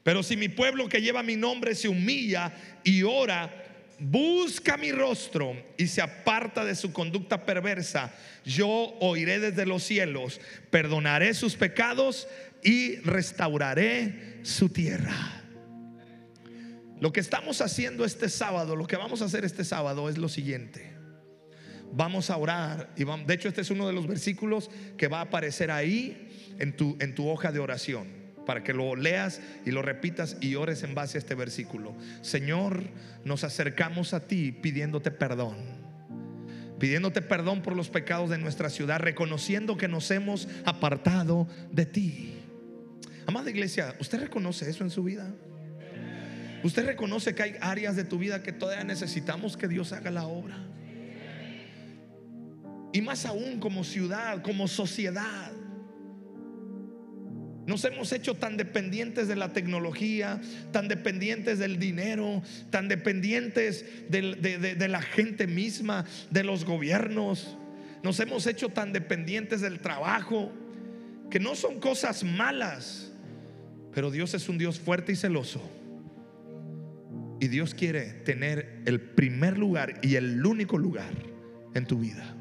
Pero 0.03 0.23
si 0.23 0.37
mi 0.37 0.51
pueblo 0.51 0.87
que 0.87 1.01
lleva 1.01 1.23
mi 1.23 1.37
nombre 1.37 1.75
se 1.75 1.89
humilla 1.89 2.53
y 2.85 3.05
ora, 3.05 3.66
busca 3.99 4.77
mi 4.77 4.93
rostro 4.93 5.55
y 5.77 5.87
se 5.87 6.03
aparta 6.03 6.65
de 6.65 6.75
su 6.75 6.93
conducta 6.93 7.45
perversa, 7.47 8.15
yo 8.45 8.69
oiré 9.01 9.39
desde 9.39 9.67
los 9.67 9.83
cielos, 9.83 10.41
perdonaré 10.71 11.35
sus 11.35 11.57
pecados 11.57 12.29
y 12.63 12.97
restauraré 12.97 14.41
su 14.43 14.69
tierra. 14.69 15.43
Lo 17.01 17.13
que 17.13 17.21
estamos 17.21 17.61
haciendo 17.61 18.05
este 18.05 18.29
sábado, 18.29 18.77
lo 18.77 18.87
que 18.87 18.97
vamos 18.97 19.23
a 19.23 19.27
hacer 19.27 19.45
este 19.45 19.65
sábado 19.65 20.09
es 20.09 20.19
lo 20.19 20.29
siguiente. 20.29 20.93
Vamos 21.93 22.31
a 22.31 22.37
orar 22.37 22.91
y 22.97 23.05
vamos, 23.05 23.27
de 23.27 23.35
hecho 23.35 23.49
este 23.49 23.61
es 23.61 23.71
uno 23.71 23.87
de 23.87 23.93
los 23.93 24.07
versículos 24.07 24.71
que 24.97 25.09
va 25.09 25.19
a 25.19 25.23
aparecer 25.23 25.71
ahí 25.71 26.55
en 26.59 26.77
tu, 26.77 26.97
en 27.01 27.15
tu 27.15 27.29
hoja 27.29 27.53
de 27.53 27.61
oración 27.61 28.16
para 28.47 28.63
que 28.63 28.73
lo 28.73 28.97
leas 28.97 29.43
y 29.67 29.73
lo 29.73 29.83
repitas 29.83 30.39
y 30.41 30.55
ores 30.55 30.83
en 30.83 30.95
base 30.95 31.19
a 31.19 31.21
este 31.21 31.35
versículo. 31.35 31.95
Señor, 32.23 32.85
nos 33.25 33.45
acercamos 33.45 34.15
a 34.15 34.27
ti 34.27 34.53
pidiéndote 34.53 35.11
perdón. 35.11 35.57
Pidiéndote 36.79 37.23
perdón 37.23 37.63
por 37.63 37.75
los 37.75 37.91
pecados 37.91 38.31
de 38.31 38.39
nuestra 38.39 38.71
ciudad, 38.71 39.01
reconociendo 39.01 39.77
que 39.77 39.89
nos 39.89 40.11
hemos 40.11 40.49
apartado 40.65 41.49
de 41.73 41.87
ti. 41.87 42.35
Amada 43.27 43.51
iglesia, 43.51 43.95
¿usted 43.99 44.21
reconoce 44.21 44.71
eso 44.71 44.85
en 44.85 44.91
su 44.91 45.03
vida? 45.03 45.29
Usted 46.63 46.87
reconoce 46.87 47.35
que 47.35 47.43
hay 47.43 47.55
áreas 47.61 47.97
de 47.97 48.05
tu 48.05 48.19
vida 48.19 48.43
que 48.43 48.53
todavía 48.53 48.85
necesitamos 48.85 49.57
que 49.57 49.69
Dios 49.69 49.93
haga 49.93 50.11
la 50.11 50.27
obra. 50.27 50.57
Y 52.93 53.01
más 53.03 53.27
aún 53.27 53.61
como 53.61 53.85
ciudad, 53.85 54.43
como 54.43 54.69
sociedad. 54.69 55.53
Nos 57.67 57.85
hemos 57.85 58.13
hecho 58.13 58.35
tan 58.35 58.57
dependientes 58.57 59.27
de 59.27 59.35
la 59.35 59.53
tecnología, 59.53 60.41
tan 60.73 60.87
dependientes 60.87 61.59
del 61.59 61.79
dinero, 61.79 62.43
tan 62.71 62.89
dependientes 62.89 63.85
de, 64.09 64.89
la 64.89 65.03
gente 65.03 65.49
misma, 65.49 66.05
de 66.31 66.45
los 66.45 66.65
gobiernos. 66.65 67.57
Nos 68.05 68.21
hemos 68.21 68.47
hecho 68.47 68.69
tan 68.69 68.93
dependientes 68.93 69.61
del 69.61 69.81
trabajo, 69.81 70.53
que 71.29 71.41
no 71.41 71.57
son 71.57 71.81
cosas 71.81 72.23
malas, 72.23 73.13
pero 73.93 74.13
Dios 74.13 74.35
es 74.35 74.49
un 74.49 74.59
Dios 74.59 74.79
fuerte 74.79 75.11
y 75.13 75.17
celoso 75.17 75.61
y 77.41 77.49
Dios 77.49 77.75
quiere 77.75 78.13
tener 78.25 78.81
el 78.87 79.01
primer 79.01 79.59
lugar 79.59 79.99
y 80.03 80.15
el 80.15 80.45
único 80.45 80.79
lugar 80.79 81.13
en 81.75 81.87
tu 81.87 81.99
vida. 81.99 82.36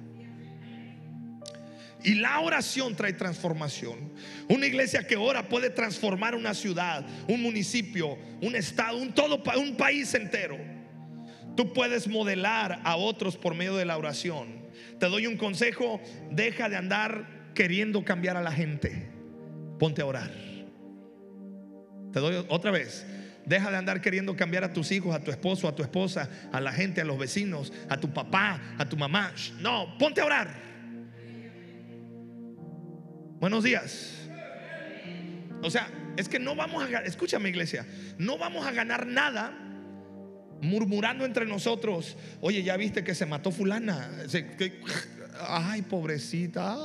Y 2.06 2.14
la 2.14 2.40
oración 2.40 2.96
trae 2.96 3.14
transformación. 3.14 4.14
Una 4.48 4.68
iglesia 4.68 5.08
que 5.08 5.18
ora 5.18 5.50
puede 5.50 5.72
transformar 5.72 6.36
una 6.36 6.54
ciudad, 6.54 7.04
un 7.28 7.42
municipio, 7.42 8.16
un 8.44 8.56
estado, 8.56 8.98
un 8.98 9.12
todo 9.12 9.42
un 9.58 9.76
país 9.76 10.14
entero. 10.14 10.56
Tú 11.58 11.74
puedes 11.74 12.08
modelar 12.08 12.80
a 12.84 12.96
otros 12.96 13.38
por 13.38 13.56
medio 13.56 13.76
de 13.76 13.86
la 13.86 13.98
oración. 13.98 14.68
Te 15.00 15.08
doy 15.08 15.26
un 15.26 15.36
consejo, 15.36 16.00
deja 16.30 16.70
de 16.70 16.76
andar 16.76 17.52
queriendo 17.56 18.06
cambiar 18.06 18.38
a 18.38 18.44
la 18.44 18.52
gente. 18.52 19.10
Ponte 19.80 20.04
a 20.04 20.06
orar. 20.06 20.32
Te 22.14 22.20
doy 22.20 22.46
otra 22.50 22.70
vez, 22.70 23.04
Deja 23.46 23.70
de 23.70 23.78
andar 23.78 24.02
queriendo 24.02 24.36
cambiar 24.36 24.64
a 24.64 24.74
tus 24.74 24.92
hijos, 24.92 25.16
a 25.16 25.24
tu 25.24 25.30
esposo, 25.30 25.68
a 25.68 25.76
tu 25.76 25.84
esposa, 25.84 26.30
a 26.52 26.60
la 26.60 26.72
gente, 26.72 27.02
a 27.02 27.06
los 27.06 27.18
vecinos, 27.18 27.72
a 27.90 27.98
tu 27.98 28.12
papá, 28.12 28.60
a 28.78 28.90
tu 28.90 28.98
mamá. 28.98 29.34
No, 29.60 29.96
ponte 30.00 30.22
a 30.22 30.26
orar. 30.26 30.75
Buenos 33.46 33.64
días. 33.64 34.12
O 35.62 35.70
sea, 35.70 35.88
es 36.18 36.28
que 36.28 36.40
no 36.40 36.56
vamos 36.56 36.84
a, 36.84 37.02
escúchame 37.02 37.50
iglesia, 37.50 37.86
no 38.18 38.40
vamos 38.40 38.66
a 38.66 38.72
ganar 38.72 39.06
nada 39.06 39.54
murmurando 40.64 41.26
entre 41.26 41.46
nosotros, 41.46 42.18
oye, 42.42 42.64
ya 42.64 42.76
viste 42.76 43.04
que 43.04 43.14
se 43.14 43.28
mató 43.28 43.52
fulana, 43.52 44.10
ay, 45.48 45.84
pobrecita, 45.84 46.76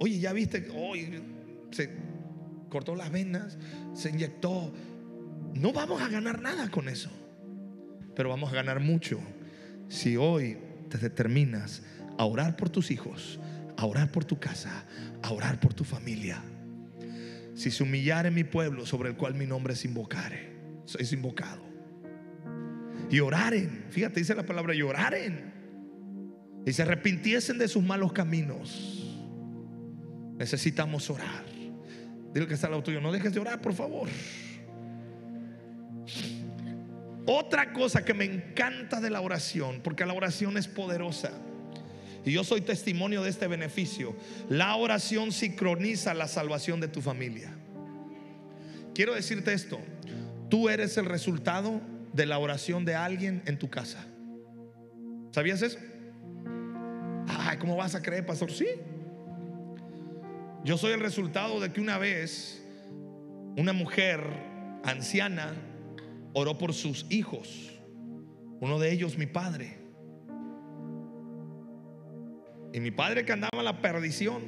oye, 0.00 0.18
ya 0.18 0.34
viste, 0.34 0.68
hoy 0.76 1.18
se 1.70 1.88
cortó 2.68 2.94
las 2.94 3.10
venas, 3.10 3.56
se 3.94 4.10
inyectó. 4.10 4.70
No 5.54 5.72
vamos 5.72 6.02
a 6.02 6.10
ganar 6.10 6.42
nada 6.42 6.70
con 6.70 6.90
eso, 6.90 7.08
pero 8.14 8.28
vamos 8.28 8.52
a 8.52 8.56
ganar 8.56 8.80
mucho 8.80 9.18
si 9.88 10.18
hoy 10.18 10.58
te 10.90 10.98
determinas 10.98 11.80
a 12.18 12.26
orar 12.26 12.54
por 12.56 12.68
tus 12.68 12.90
hijos, 12.90 13.40
a 13.84 13.86
orar 13.86 14.10
por 14.10 14.24
tu 14.24 14.40
casa, 14.40 14.84
a 15.22 15.30
orar 15.30 15.60
por 15.60 15.74
tu 15.74 15.84
familia. 15.84 16.42
Si 17.54 17.70
se 17.70 17.82
humillare 17.82 18.30
mi 18.30 18.42
pueblo 18.42 18.86
sobre 18.86 19.10
el 19.10 19.16
cual 19.16 19.34
mi 19.34 19.46
nombre 19.46 19.74
es 19.74 19.84
invocare, 19.84 20.56
es 20.98 21.12
invocado. 21.12 21.62
Y 23.10 23.20
oraren, 23.20 23.84
fíjate, 23.90 24.20
dice 24.20 24.34
la 24.34 24.46
palabra, 24.46 24.74
y 24.74 24.80
oraren. 24.80 25.52
Y 26.64 26.72
se 26.72 26.80
arrepintiesen 26.80 27.58
de 27.58 27.68
sus 27.68 27.84
malos 27.84 28.14
caminos. 28.14 29.06
Necesitamos 30.38 31.10
orar. 31.10 31.44
Dile 32.32 32.46
que 32.46 32.54
está 32.54 32.68
al 32.68 32.72
lado 32.72 32.84
tuyo, 32.84 33.02
no 33.02 33.12
dejes 33.12 33.34
de 33.34 33.40
orar, 33.40 33.60
por 33.60 33.74
favor. 33.74 34.08
Otra 37.26 37.74
cosa 37.74 38.02
que 38.02 38.14
me 38.14 38.24
encanta 38.24 38.98
de 39.00 39.10
la 39.10 39.20
oración, 39.20 39.82
porque 39.84 40.06
la 40.06 40.14
oración 40.14 40.56
es 40.56 40.68
poderosa. 40.68 41.32
Y 42.24 42.32
yo 42.32 42.44
soy 42.44 42.62
testimonio 42.62 43.22
de 43.22 43.30
este 43.30 43.46
beneficio. 43.46 44.16
La 44.48 44.76
oración 44.76 45.32
sincroniza 45.32 46.14
la 46.14 46.26
salvación 46.26 46.80
de 46.80 46.88
tu 46.88 47.00
familia. 47.02 47.54
Quiero 48.94 49.14
decirte 49.14 49.52
esto. 49.52 49.78
Tú 50.48 50.68
eres 50.68 50.96
el 50.96 51.04
resultado 51.06 51.80
de 52.12 52.26
la 52.26 52.38
oración 52.38 52.84
de 52.84 52.94
alguien 52.94 53.42
en 53.46 53.58
tu 53.58 53.68
casa. 53.68 54.06
¿Sabías 55.32 55.62
eso? 55.62 55.78
Ay, 57.26 57.58
¿cómo 57.58 57.76
vas 57.76 57.94
a 57.94 58.02
creer, 58.02 58.24
pastor? 58.24 58.52
Sí. 58.52 58.66
Yo 60.64 60.78
soy 60.78 60.92
el 60.92 61.00
resultado 61.00 61.60
de 61.60 61.72
que 61.72 61.80
una 61.80 61.98
vez 61.98 62.62
una 63.56 63.72
mujer 63.72 64.20
anciana 64.82 65.52
oró 66.32 66.56
por 66.56 66.72
sus 66.72 67.04
hijos. 67.10 67.72
Uno 68.60 68.78
de 68.78 68.92
ellos 68.92 69.18
mi 69.18 69.26
padre. 69.26 69.83
Y 72.74 72.80
mi 72.80 72.90
padre 72.90 73.24
que 73.24 73.32
andaba 73.32 73.56
en 73.56 73.64
la 73.64 73.80
perdición. 73.80 74.42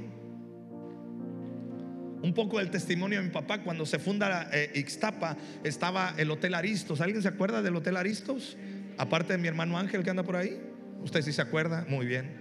Un 2.23 2.35
poco 2.35 2.59
del 2.59 2.73
testimonio 2.73 3.21
de 3.21 3.25
mi 3.25 3.31
papá, 3.31 3.63
cuando 3.63 3.87
se 3.87 4.01
funda 4.01 4.49
eh, 4.53 4.73
Ixtapa, 4.75 5.37
estaba 5.63 6.13
el 6.17 6.29
Hotel 6.33 6.55
Aristos. 6.55 7.01
¿Alguien 7.01 7.23
se 7.23 7.29
acuerda 7.29 7.63
del 7.63 7.77
Hotel 7.77 7.97
Aristos? 7.97 8.57
Aparte 8.99 9.35
de 9.35 9.39
mi 9.39 9.47
hermano 9.47 9.79
Ángel 9.79 10.03
que 10.03 10.11
anda 10.11 10.25
por 10.25 10.35
ahí. 10.35 10.61
Usted 11.05 11.23
sí 11.23 11.33
se 11.33 11.41
acuerda, 11.41 11.87
muy 11.89 12.05
bien. 12.05 12.35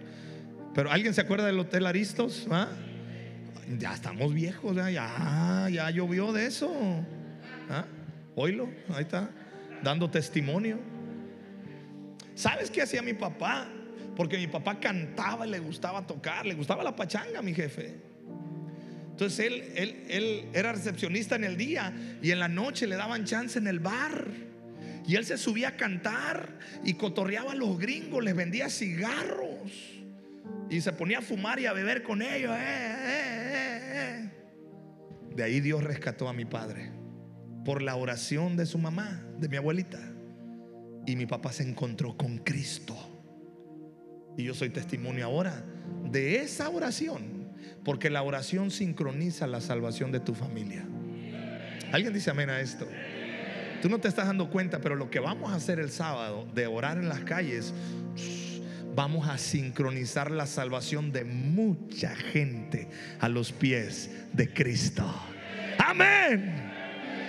Pero 0.73 0.89
¿alguien 0.89 1.13
se 1.13 1.21
acuerda 1.21 1.45
del 1.45 1.59
Hotel 1.59 1.85
Aristos? 1.85 2.47
¿Ah? 2.49 2.67
Ya 3.77 3.93
estamos 3.93 4.33
viejos, 4.33 4.75
ya, 4.75 4.89
ya, 4.89 5.69
ya 5.69 5.91
llovió 5.91 6.33
de 6.33 6.47
eso. 6.47 6.73
¿Ah? 7.69 7.85
Oílo, 8.35 8.69
ahí 8.89 9.03
está, 9.03 9.29
dando 9.83 10.09
testimonio. 10.09 10.79
¿Sabes 12.33 12.71
qué 12.71 12.81
hacía 12.81 13.03
mi 13.03 13.13
papá? 13.13 13.67
Porque 14.15 14.37
mi 14.37 14.47
papá 14.47 14.79
cantaba 14.79 15.45
y 15.45 15.51
le 15.51 15.59
gustaba 15.59 16.05
tocar, 16.05 16.45
le 16.45 16.53
gustaba 16.53 16.83
la 16.83 16.95
pachanga, 16.95 17.41
mi 17.41 17.53
jefe. 17.53 17.95
Entonces 19.11 19.45
él, 19.45 19.63
él, 19.75 20.03
él 20.09 20.45
era 20.53 20.73
recepcionista 20.73 21.35
en 21.35 21.45
el 21.45 21.57
día 21.57 21.93
y 22.21 22.31
en 22.31 22.39
la 22.39 22.47
noche 22.47 22.87
le 22.87 22.95
daban 22.95 23.25
chance 23.25 23.57
en 23.57 23.67
el 23.67 23.79
bar. 23.79 24.25
Y 25.07 25.15
él 25.15 25.25
se 25.25 25.37
subía 25.37 25.69
a 25.69 25.77
cantar 25.77 26.57
y 26.83 26.95
cotorreaba 26.95 27.51
a 27.51 27.55
los 27.55 27.77
gringos, 27.77 28.23
les 28.23 28.35
vendía 28.35 28.69
cigarros. 28.69 29.71
Y 30.69 30.81
se 30.81 30.91
ponía 30.93 31.19
a 31.19 31.21
fumar 31.21 31.59
y 31.59 31.67
a 31.67 31.73
beber 31.73 32.01
con 32.01 32.21
ellos. 32.21 32.51
Eh, 32.57 32.61
eh, 32.61 33.79
eh, 33.93 34.29
de 35.35 35.43
ahí 35.43 35.59
Dios 35.59 35.83
rescató 35.83 36.27
a 36.27 36.33
mi 36.33 36.45
padre. 36.45 36.91
Por 37.63 37.81
la 37.81 37.95
oración 37.95 38.57
de 38.57 38.65
su 38.65 38.77
mamá, 38.77 39.23
de 39.37 39.47
mi 39.47 39.57
abuelita. 39.57 39.99
Y 41.05 41.15
mi 41.15 41.27
papá 41.27 41.51
se 41.51 41.63
encontró 41.63 42.17
con 42.17 42.39
Cristo. 42.39 42.95
Y 44.37 44.43
yo 44.43 44.53
soy 44.53 44.69
testimonio 44.69 45.25
ahora 45.25 45.63
de 46.11 46.37
esa 46.37 46.69
oración, 46.69 47.49
porque 47.83 48.09
la 48.09 48.23
oración 48.23 48.71
sincroniza 48.71 49.47
la 49.47 49.61
salvación 49.61 50.11
de 50.11 50.19
tu 50.19 50.33
familia. 50.33 50.85
¿Alguien 51.91 52.13
dice 52.13 52.31
amén 52.31 52.49
a 52.49 52.59
esto? 52.59 52.87
Tú 53.81 53.89
no 53.89 53.99
te 53.99 54.07
estás 54.07 54.27
dando 54.27 54.49
cuenta, 54.49 54.79
pero 54.81 54.95
lo 54.95 55.09
que 55.09 55.19
vamos 55.19 55.51
a 55.51 55.55
hacer 55.55 55.79
el 55.79 55.91
sábado 55.91 56.47
de 56.53 56.67
orar 56.67 56.97
en 56.97 57.07
las 57.07 57.19
calles, 57.21 57.73
vamos 58.95 59.27
a 59.27 59.37
sincronizar 59.37 60.31
la 60.31 60.47
salvación 60.47 61.11
de 61.11 61.23
mucha 61.23 62.15
gente 62.15 62.87
a 63.19 63.29
los 63.29 63.51
pies 63.51 64.09
de 64.33 64.51
Cristo. 64.51 65.05
Amén. 65.77 66.71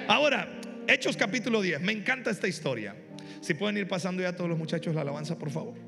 Ahora, 0.08 0.48
Hechos 0.88 1.16
capítulo 1.16 1.60
10, 1.60 1.80
me 1.80 1.92
encanta 1.92 2.30
esta 2.30 2.46
historia. 2.46 2.94
Si 3.40 3.54
pueden 3.54 3.76
ir 3.76 3.88
pasando 3.88 4.22
ya 4.22 4.34
todos 4.34 4.48
los 4.48 4.58
muchachos 4.58 4.94
la 4.94 5.02
alabanza, 5.02 5.38
por 5.38 5.50
favor. 5.50 5.85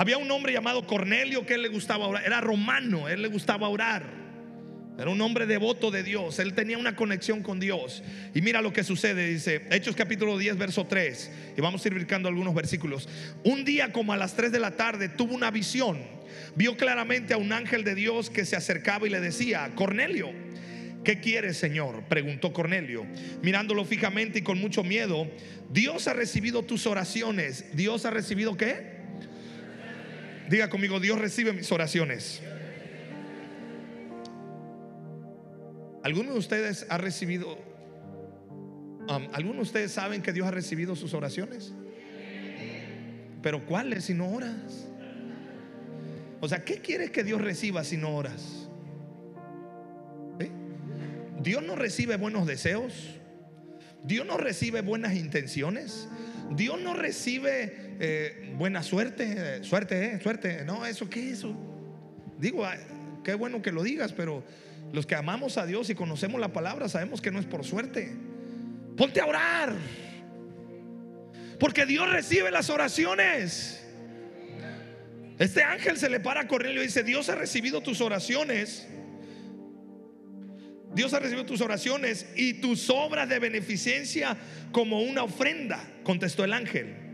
Había 0.00 0.16
un 0.16 0.30
hombre 0.30 0.54
llamado 0.54 0.86
Cornelio 0.86 1.44
que 1.44 1.52
él 1.52 1.62
le 1.62 1.68
gustaba 1.68 2.06
orar. 2.06 2.24
Era 2.24 2.40
romano, 2.40 3.06
él 3.06 3.20
le 3.20 3.28
gustaba 3.28 3.68
orar. 3.68 4.02
Era 4.98 5.10
un 5.10 5.20
hombre 5.20 5.44
devoto 5.44 5.90
de 5.90 6.02
Dios. 6.02 6.38
Él 6.38 6.54
tenía 6.54 6.78
una 6.78 6.96
conexión 6.96 7.42
con 7.42 7.60
Dios. 7.60 8.02
Y 8.34 8.40
mira 8.40 8.62
lo 8.62 8.72
que 8.72 8.82
sucede. 8.82 9.28
Dice 9.28 9.66
Hechos 9.70 9.94
capítulo 9.94 10.38
10, 10.38 10.56
verso 10.56 10.86
3. 10.86 11.30
Y 11.58 11.60
vamos 11.60 11.84
a 11.84 11.88
ir 11.88 11.92
brincando 11.92 12.30
algunos 12.30 12.54
versículos. 12.54 13.10
Un 13.44 13.62
día 13.66 13.92
como 13.92 14.14
a 14.14 14.16
las 14.16 14.34
3 14.36 14.50
de 14.52 14.58
la 14.58 14.70
tarde 14.70 15.10
tuvo 15.10 15.34
una 15.34 15.50
visión. 15.50 15.98
Vio 16.56 16.78
claramente 16.78 17.34
a 17.34 17.36
un 17.36 17.52
ángel 17.52 17.84
de 17.84 17.94
Dios 17.94 18.30
que 18.30 18.46
se 18.46 18.56
acercaba 18.56 19.06
y 19.06 19.10
le 19.10 19.20
decía, 19.20 19.70
Cornelio. 19.74 20.30
¿Qué 21.04 21.20
quieres, 21.20 21.58
Señor? 21.58 22.04
Preguntó 22.08 22.54
Cornelio, 22.54 23.06
mirándolo 23.42 23.84
fijamente 23.84 24.38
y 24.38 24.42
con 24.42 24.58
mucho 24.58 24.82
miedo. 24.82 25.30
Dios 25.70 26.08
ha 26.08 26.14
recibido 26.14 26.62
tus 26.62 26.86
oraciones. 26.86 27.76
¿Dios 27.76 28.06
ha 28.06 28.10
recibido 28.10 28.56
qué? 28.56 28.89
Diga 30.50 30.68
conmigo, 30.68 30.98
Dios 30.98 31.16
recibe 31.16 31.52
mis 31.52 31.70
oraciones. 31.70 32.42
¿Alguno 36.02 36.32
de 36.32 36.38
ustedes 36.40 36.86
ha 36.88 36.98
recibido, 36.98 37.56
um, 39.08 39.28
algunos 39.32 39.56
de 39.58 39.62
ustedes 39.62 39.92
saben 39.92 40.22
que 40.22 40.32
Dios 40.32 40.48
ha 40.48 40.50
recibido 40.50 40.96
sus 40.96 41.14
oraciones? 41.14 41.72
Pero 43.40 43.64
¿cuáles 43.64 44.06
si 44.06 44.14
no 44.14 44.28
oras? 44.28 44.88
O 46.40 46.48
sea, 46.48 46.64
¿qué 46.64 46.80
quieres 46.80 47.12
que 47.12 47.22
Dios 47.22 47.40
reciba 47.40 47.84
si 47.84 47.96
no 47.96 48.16
oras? 48.16 48.68
Dios 51.40 51.62
no 51.62 51.76
recibe 51.76 52.16
buenos 52.16 52.48
deseos. 52.48 53.20
Dios 54.02 54.26
no 54.26 54.36
recibe 54.36 54.80
buenas 54.80 55.14
intenciones. 55.14 56.08
Dios 56.50 56.80
no 56.80 56.94
recibe 56.94 57.89
eh, 58.02 58.54
buena 58.56 58.82
suerte, 58.82 59.62
suerte, 59.62 60.14
eh, 60.14 60.20
suerte. 60.22 60.64
No, 60.64 60.86
eso, 60.86 61.10
¿qué 61.10 61.20
es 61.20 61.38
eso? 61.38 61.54
Digo, 62.38 62.66
qué 63.22 63.34
bueno 63.34 63.60
que 63.60 63.72
lo 63.72 63.82
digas, 63.82 64.14
pero 64.14 64.42
los 64.90 65.04
que 65.04 65.14
amamos 65.14 65.58
a 65.58 65.66
Dios 65.66 65.90
y 65.90 65.94
conocemos 65.94 66.40
la 66.40 66.50
palabra 66.52 66.88
sabemos 66.88 67.20
que 67.20 67.30
no 67.30 67.38
es 67.38 67.44
por 67.44 67.62
suerte. 67.62 68.10
Ponte 68.96 69.20
a 69.20 69.26
orar. 69.26 69.74
Porque 71.58 71.84
Dios 71.84 72.10
recibe 72.10 72.50
las 72.50 72.70
oraciones. 72.70 73.84
Este 75.38 75.62
ángel 75.62 75.98
se 75.98 76.08
le 76.08 76.20
para 76.20 76.40
a 76.40 76.48
Cornelio 76.48 76.82
y 76.82 76.86
dice, 76.86 77.02
Dios 77.02 77.28
ha 77.28 77.34
recibido 77.34 77.82
tus 77.82 78.00
oraciones. 78.00 78.88
Dios 80.94 81.12
ha 81.12 81.18
recibido 81.18 81.44
tus 81.44 81.60
oraciones 81.60 82.26
y 82.34 82.54
tus 82.54 82.88
obras 82.88 83.28
de 83.28 83.38
beneficencia 83.38 84.38
como 84.72 85.02
una 85.02 85.22
ofrenda, 85.22 85.86
contestó 86.02 86.44
el 86.44 86.54
ángel. 86.54 87.09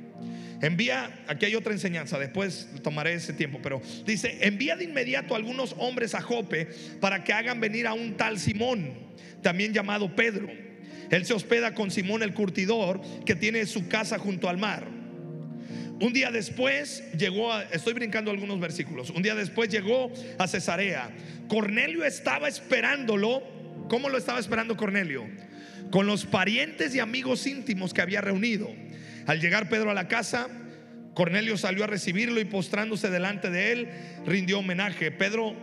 Envía, 0.62 1.24
aquí 1.26 1.46
hay 1.46 1.54
otra 1.54 1.72
enseñanza, 1.72 2.18
después 2.18 2.68
tomaré 2.82 3.14
ese 3.14 3.32
tiempo, 3.32 3.60
pero 3.62 3.82
dice, 4.06 4.38
envía 4.40 4.76
de 4.76 4.84
inmediato 4.84 5.34
a 5.34 5.36
algunos 5.36 5.74
hombres 5.78 6.14
a 6.14 6.22
Jope 6.22 6.66
para 7.00 7.24
que 7.24 7.32
hagan 7.32 7.60
venir 7.60 7.86
a 7.86 7.92
un 7.92 8.16
tal 8.16 8.38
Simón, 8.38 8.92
también 9.42 9.72
llamado 9.72 10.14
Pedro. 10.16 10.48
Él 11.10 11.24
se 11.24 11.34
hospeda 11.34 11.74
con 11.74 11.90
Simón 11.90 12.22
el 12.22 12.34
curtidor, 12.34 13.00
que 13.24 13.34
tiene 13.34 13.66
su 13.66 13.88
casa 13.88 14.18
junto 14.18 14.48
al 14.48 14.58
mar. 14.58 14.88
Un 16.00 16.12
día 16.12 16.30
después 16.30 17.04
llegó 17.16 17.52
a, 17.52 17.62
estoy 17.64 17.94
brincando 17.94 18.30
algunos 18.30 18.60
versículos, 18.60 19.10
un 19.10 19.22
día 19.22 19.34
después 19.34 19.68
llegó 19.68 20.12
a 20.38 20.46
Cesarea. 20.46 21.10
Cornelio 21.48 22.04
estaba 22.04 22.48
esperándolo 22.48 23.56
¿Cómo 23.88 24.08
lo 24.08 24.18
estaba 24.18 24.40
esperando 24.40 24.76
Cornelio? 24.76 25.26
con 25.90 26.04
los 26.04 26.26
parientes 26.26 26.96
y 26.96 26.98
amigos 26.98 27.46
íntimos 27.46 27.94
que 27.94 28.02
había 28.02 28.20
reunido. 28.20 28.68
Al 29.26 29.40
llegar 29.40 29.68
Pedro 29.68 29.90
a 29.90 29.94
la 29.94 30.08
casa, 30.08 30.48
Cornelio 31.14 31.56
salió 31.56 31.84
a 31.84 31.88
recibirlo 31.88 32.40
y 32.40 32.44
postrándose 32.44 33.10
delante 33.10 33.50
de 33.50 33.72
él, 33.72 33.88
rindió 34.24 34.60
homenaje. 34.60 35.10
Pedro, 35.10 35.54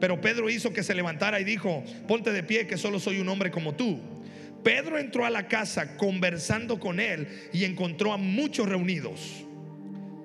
pero 0.00 0.20
Pedro 0.20 0.50
hizo 0.50 0.72
que 0.72 0.82
se 0.82 0.94
levantara 0.94 1.40
y 1.40 1.44
dijo, 1.44 1.84
ponte 2.08 2.32
de 2.32 2.42
pie, 2.42 2.66
que 2.66 2.76
solo 2.76 2.98
soy 2.98 3.20
un 3.20 3.28
hombre 3.28 3.50
como 3.50 3.74
tú. 3.74 4.00
Pedro 4.64 4.98
entró 4.98 5.24
a 5.24 5.30
la 5.30 5.46
casa 5.46 5.96
conversando 5.96 6.80
con 6.80 6.98
él 6.98 7.28
y 7.52 7.64
encontró 7.64 8.12
a 8.12 8.16
muchos 8.16 8.68
reunidos. 8.68 9.45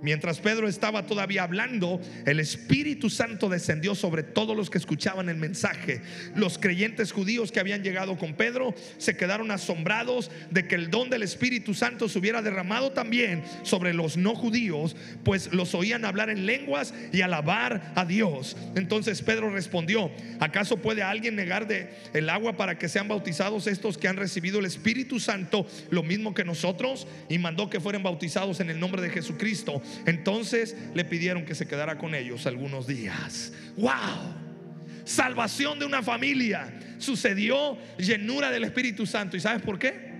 Mientras 0.01 0.39
Pedro 0.39 0.67
estaba 0.67 1.05
todavía 1.05 1.43
hablando, 1.43 2.01
el 2.25 2.39
Espíritu 2.39 3.09
Santo 3.09 3.49
descendió 3.49 3.93
sobre 3.93 4.23
todos 4.23 4.57
los 4.57 4.69
que 4.69 4.79
escuchaban 4.79 5.29
el 5.29 5.37
mensaje. 5.37 6.01
Los 6.35 6.57
creyentes 6.57 7.11
judíos 7.11 7.51
que 7.51 7.59
habían 7.59 7.83
llegado 7.83 8.17
con 8.17 8.33
Pedro 8.33 8.73
se 8.97 9.15
quedaron 9.15 9.51
asombrados 9.51 10.31
de 10.49 10.67
que 10.67 10.75
el 10.75 10.89
don 10.89 11.09
del 11.09 11.21
Espíritu 11.21 11.73
Santo 11.73 12.09
se 12.09 12.17
hubiera 12.17 12.41
derramado 12.41 12.91
también 12.91 13.43
sobre 13.63 13.93
los 13.93 14.17
no 14.17 14.33
judíos, 14.35 14.95
pues 15.23 15.53
los 15.53 15.75
oían 15.75 16.03
hablar 16.03 16.29
en 16.29 16.47
lenguas 16.47 16.93
y 17.11 17.21
alabar 17.21 17.93
a 17.95 18.03
Dios. 18.03 18.57
Entonces 18.75 19.21
Pedro 19.21 19.51
respondió, 19.51 20.11
¿acaso 20.39 20.77
puede 20.77 21.03
alguien 21.03 21.35
negar 21.35 21.67
de 21.67 21.89
el 22.13 22.29
agua 22.29 22.57
para 22.57 22.77
que 22.79 22.89
sean 22.89 23.07
bautizados 23.07 23.67
estos 23.67 23.99
que 23.99 24.07
han 24.07 24.17
recibido 24.17 24.59
el 24.59 24.65
Espíritu 24.65 25.19
Santo 25.19 25.67
lo 25.91 26.01
mismo 26.01 26.33
que 26.33 26.43
nosotros? 26.43 27.07
Y 27.29 27.37
mandó 27.37 27.69
que 27.69 27.79
fueran 27.79 28.01
bautizados 28.01 28.59
en 28.61 28.71
el 28.71 28.79
nombre 28.79 29.01
de 29.01 29.09
Jesucristo. 29.09 29.81
Entonces 30.05 30.75
le 30.93 31.05
pidieron 31.05 31.45
que 31.45 31.55
se 31.55 31.67
quedara 31.67 31.97
con 31.97 32.15
ellos 32.15 32.45
algunos 32.47 32.87
días. 32.87 33.53
¡Wow! 33.77 33.91
Salvación 35.03 35.79
de 35.79 35.85
una 35.85 36.03
familia. 36.03 36.73
Sucedió 36.97 37.77
llenura 37.97 38.51
del 38.51 38.63
Espíritu 38.63 39.05
Santo. 39.05 39.37
¿Y 39.37 39.39
sabes 39.39 39.61
por 39.61 39.79
qué? 39.79 40.11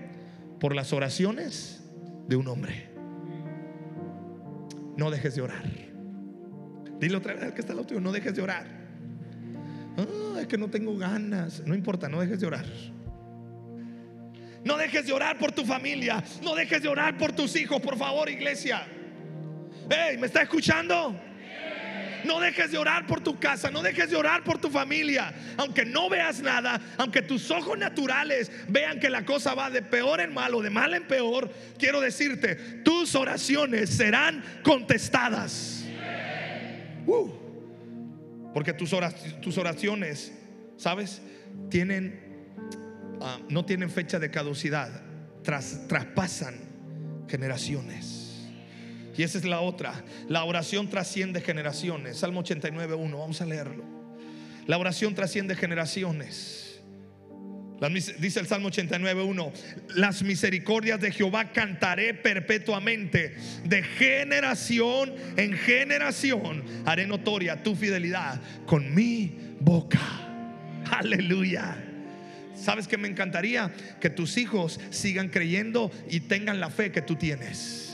Por 0.58 0.74
las 0.74 0.92
oraciones 0.92 1.82
de 2.28 2.36
un 2.36 2.48
hombre. 2.48 2.88
No 4.96 5.10
dejes 5.10 5.34
de 5.34 5.42
orar. 5.42 5.64
Dile 6.98 7.16
otra 7.16 7.34
vez 7.34 7.42
al 7.42 7.54
que 7.54 7.60
está 7.60 7.72
al 7.72 7.80
otro, 7.80 8.00
no 8.00 8.12
dejes 8.12 8.34
de 8.34 8.42
orar. 8.42 8.66
Ah, 9.96 10.40
es 10.40 10.46
que 10.46 10.56
no 10.56 10.68
tengo 10.68 10.96
ganas. 10.96 11.62
No 11.66 11.74
importa, 11.74 12.08
no 12.08 12.20
dejes 12.20 12.40
de 12.40 12.46
orar. 12.46 12.66
No 14.64 14.76
dejes 14.76 15.06
de 15.06 15.12
orar 15.12 15.38
por 15.38 15.52
tu 15.52 15.64
familia. 15.64 16.22
No 16.42 16.54
dejes 16.54 16.82
de 16.82 16.88
orar 16.88 17.18
por 17.18 17.32
tus 17.32 17.56
hijos, 17.56 17.80
por 17.80 17.96
favor, 17.96 18.28
iglesia. 18.28 18.86
Hey, 19.94 20.16
¿me 20.16 20.26
está 20.26 20.42
escuchando? 20.42 21.14
No 22.24 22.40
dejes 22.40 22.70
de 22.70 22.78
orar 22.78 23.06
por 23.06 23.20
tu 23.20 23.38
casa, 23.38 23.70
no 23.70 23.82
dejes 23.82 24.08
de 24.08 24.16
orar 24.16 24.42
por 24.42 24.58
tu 24.58 24.70
familia. 24.70 25.34
Aunque 25.58 25.84
no 25.84 26.08
veas 26.08 26.40
nada, 26.40 26.80
aunque 26.96 27.20
tus 27.20 27.50
ojos 27.50 27.76
naturales 27.76 28.50
vean 28.68 29.00
que 29.00 29.10
la 29.10 29.26
cosa 29.26 29.54
va 29.54 29.70
de 29.70 29.82
peor 29.82 30.20
en 30.20 30.32
mal 30.32 30.54
o 30.54 30.62
de 30.62 30.70
mal 30.70 30.94
en 30.94 31.06
peor, 31.06 31.52
quiero 31.78 32.00
decirte, 32.00 32.54
tus 32.84 33.14
oraciones 33.14 33.90
serán 33.90 34.42
contestadas. 34.62 35.84
Uh. 37.04 37.28
porque 38.54 38.72
tus, 38.72 38.92
oraciones, 39.58 40.32
¿sabes? 40.76 41.20
Tienen, 41.68 42.48
ah, 43.20 43.40
no 43.48 43.64
tienen 43.64 43.90
fecha 43.90 44.20
de 44.20 44.30
caducidad, 44.30 45.02
traspasan 45.42 46.54
generaciones. 47.28 48.21
Y 49.16 49.22
esa 49.22 49.38
es 49.38 49.44
la 49.44 49.60
otra. 49.60 50.04
La 50.28 50.44
oración 50.44 50.88
trasciende 50.88 51.40
generaciones. 51.40 52.18
Salmo 52.18 52.42
89.1. 52.42 53.18
Vamos 53.18 53.40
a 53.40 53.46
leerlo. 53.46 53.84
La 54.66 54.78
oración 54.78 55.14
trasciende 55.14 55.54
generaciones. 55.54 56.62
Dice 57.90 58.38
el 58.38 58.46
Salmo 58.46 58.70
89.1, 58.70 59.52
las 59.96 60.22
misericordias 60.22 61.00
de 61.00 61.10
Jehová 61.10 61.50
cantaré 61.50 62.14
perpetuamente, 62.14 63.34
de 63.64 63.82
generación 63.82 65.12
en 65.36 65.54
generación 65.54 66.62
haré 66.86 67.08
notoria 67.08 67.64
tu 67.64 67.74
fidelidad 67.74 68.40
con 68.66 68.94
mi 68.94 69.36
boca. 69.58 70.00
Aleluya. 70.92 71.76
¿Sabes 72.54 72.86
que 72.86 72.98
me 72.98 73.08
encantaría? 73.08 73.72
Que 74.00 74.10
tus 74.10 74.36
hijos 74.36 74.78
sigan 74.90 75.28
creyendo 75.28 75.90
y 76.08 76.20
tengan 76.20 76.60
la 76.60 76.70
fe 76.70 76.92
que 76.92 77.02
tú 77.02 77.16
tienes. 77.16 77.91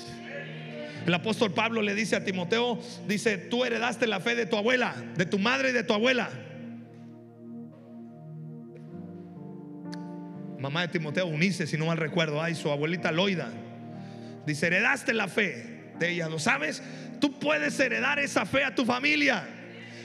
El 1.09 1.15
apóstol 1.15 1.55
Pablo 1.55 1.81
le 1.81 1.95
dice 1.95 2.17
a 2.17 2.23
Timoteo, 2.23 2.79
dice, 3.07 3.39
tú 3.39 3.65
heredaste 3.65 4.07
la 4.07 4.21
fe 4.21 4.35
de 4.35 4.45
tu 4.45 4.59
abuela, 4.59 4.95
de 5.17 5.25
tu 5.25 5.39
madre 5.39 5.71
y 5.71 5.73
de 5.73 5.83
tu 5.83 5.95
abuela. 5.95 6.29
Mamá 10.59 10.83
de 10.83 10.89
Timoteo, 10.89 11.25
Unice, 11.25 11.67
si 11.67 11.79
no 11.79 11.87
mal 11.87 11.97
recuerdo, 11.97 12.43
ay, 12.43 12.55
su 12.55 12.71
abuelita 12.71 13.11
Loida. 13.11 13.51
Dice, 14.45 14.67
heredaste 14.67 15.15
la 15.15 15.29
fe 15.29 15.93
de 15.99 16.11
ella, 16.11 16.29
¿lo 16.29 16.39
sabes? 16.39 16.83
Tú 17.23 17.39
puedes 17.39 17.81
heredar 17.81 18.19
esa 18.19 18.45
fe 18.45 18.63
a 18.63 18.75
tu 18.75 18.85
familia 18.85 19.49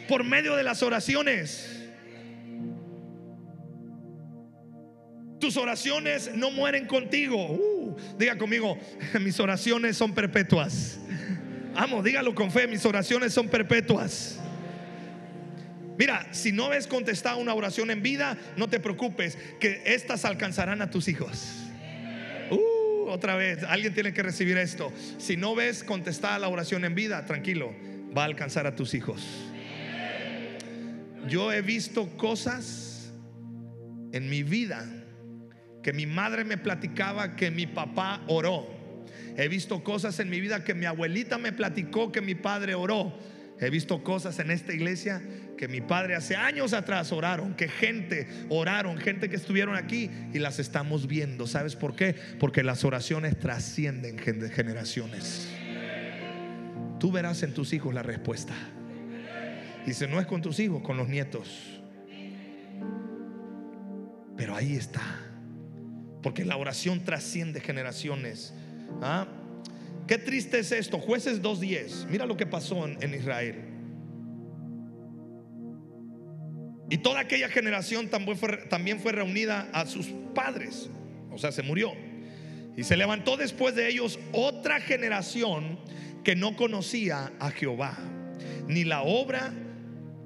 por 0.07 0.23
medio 0.23 0.55
de 0.55 0.63
las 0.63 0.83
oraciones. 0.83 1.83
Tus 5.41 5.57
oraciones 5.57 6.33
no 6.33 6.49
mueren 6.49 6.87
contigo. 6.87 7.59
Diga 8.17 8.37
conmigo, 8.37 8.77
mis 9.21 9.39
oraciones 9.39 9.97
son 9.97 10.13
perpetuas. 10.13 10.99
Amo, 11.75 12.03
dígalo 12.03 12.35
con 12.35 12.51
fe, 12.51 12.67
mis 12.67 12.85
oraciones 12.85 13.33
son 13.33 13.49
perpetuas. 13.49 14.39
Mira, 15.97 16.27
si 16.31 16.51
no 16.51 16.69
ves 16.69 16.87
contestada 16.87 17.35
una 17.35 17.53
oración 17.53 17.91
en 17.91 18.01
vida, 18.01 18.37
no 18.57 18.67
te 18.67 18.79
preocupes, 18.79 19.37
que 19.59 19.81
estas 19.85 20.25
alcanzarán 20.25 20.81
a 20.81 20.89
tus 20.89 21.07
hijos. 21.07 21.69
Uh, 22.49 23.09
otra 23.09 23.35
vez, 23.35 23.63
alguien 23.63 23.93
tiene 23.93 24.13
que 24.13 24.23
recibir 24.23 24.57
esto. 24.57 24.91
Si 25.17 25.37
no 25.37 25.55
ves 25.55 25.83
contestada 25.83 26.39
la 26.39 26.47
oración 26.47 26.85
en 26.85 26.95
vida, 26.95 27.25
tranquilo, 27.25 27.73
va 28.15 28.23
a 28.23 28.25
alcanzar 28.25 28.65
a 28.67 28.75
tus 28.75 28.93
hijos. 28.93 29.23
Yo 31.27 31.51
he 31.51 31.61
visto 31.61 32.17
cosas 32.17 33.11
en 34.11 34.29
mi 34.29 34.43
vida 34.43 34.87
que 35.83 35.93
mi 35.93 36.05
madre 36.05 36.45
me 36.45 36.57
platicaba 36.57 37.35
que 37.35 37.51
mi 37.51 37.67
papá 37.67 38.23
oró. 38.27 38.67
He 39.35 39.47
visto 39.47 39.83
cosas 39.83 40.19
en 40.19 40.29
mi 40.29 40.39
vida 40.39 40.63
que 40.63 40.73
mi 40.73 40.85
abuelita 40.85 41.37
me 41.37 41.51
platicó 41.51 42.11
que 42.11 42.21
mi 42.21 42.35
padre 42.35 42.73
oró. 42.73 43.13
He 43.59 43.69
visto 43.69 44.03
cosas 44.03 44.39
en 44.39 44.49
esta 44.49 44.73
iglesia 44.73 45.21
que 45.57 45.67
mi 45.67 45.81
padre 45.81 46.15
hace 46.15 46.35
años 46.35 46.73
atrás 46.73 47.11
oraron, 47.11 47.53
que 47.53 47.67
gente 47.67 48.27
oraron, 48.49 48.97
gente 48.97 49.29
que 49.29 49.35
estuvieron 49.35 49.75
aquí 49.75 50.09
y 50.33 50.39
las 50.39 50.59
estamos 50.59 51.07
viendo. 51.07 51.47
¿Sabes 51.47 51.75
por 51.75 51.95
qué? 51.95 52.15
Porque 52.39 52.63
las 52.63 52.83
oraciones 52.83 53.37
trascienden 53.39 54.17
generaciones. 54.17 55.49
Tú 56.99 57.11
verás 57.11 57.43
en 57.43 57.53
tus 57.53 57.73
hijos 57.73 57.93
la 57.93 58.03
respuesta. 58.03 58.53
Y 59.85 59.93
si 59.93 60.07
no 60.07 60.19
es 60.19 60.25
con 60.25 60.41
tus 60.41 60.59
hijos, 60.59 60.81
con 60.81 60.97
los 60.97 61.09
nietos. 61.09 61.81
Pero 64.37 64.55
ahí 64.55 64.75
está. 64.75 65.22
Porque 66.23 66.45
la 66.45 66.57
oración 66.57 67.03
trasciende 67.03 67.59
generaciones. 67.59 68.53
¿Ah? 69.01 69.27
Qué 70.07 70.17
triste 70.17 70.59
es 70.59 70.71
esto. 70.71 70.97
Jueces 70.97 71.41
2.10. 71.41 72.07
Mira 72.07 72.25
lo 72.25 72.35
que 72.35 72.45
pasó 72.45 72.87
en, 72.87 73.13
Israel. 73.13 73.55
Y 76.89 76.97
toda 76.97 77.19
aquella 77.19 77.49
generación 77.49 78.07
también 78.07 78.37
también 78.69 78.99
fue 78.99 79.11
reunida 79.11 79.69
a 79.73 79.85
sus 79.85 80.07
padres. 80.33 80.89
O 81.31 81.37
sea, 81.37 81.51
se 81.51 81.61
murió. 81.61 81.93
Y 82.75 82.83
se 82.83 82.97
levantó 82.97 83.37
después 83.37 83.75
de 83.75 83.89
ellos 83.89 84.19
otra 84.31 84.79
generación 84.79 85.79
que 86.23 86.35
no 86.35 86.55
conocía 86.55 87.33
a 87.39 87.51
Jehová, 87.51 87.97
ni 88.67 88.83
la 88.83 89.03
obra 89.03 89.53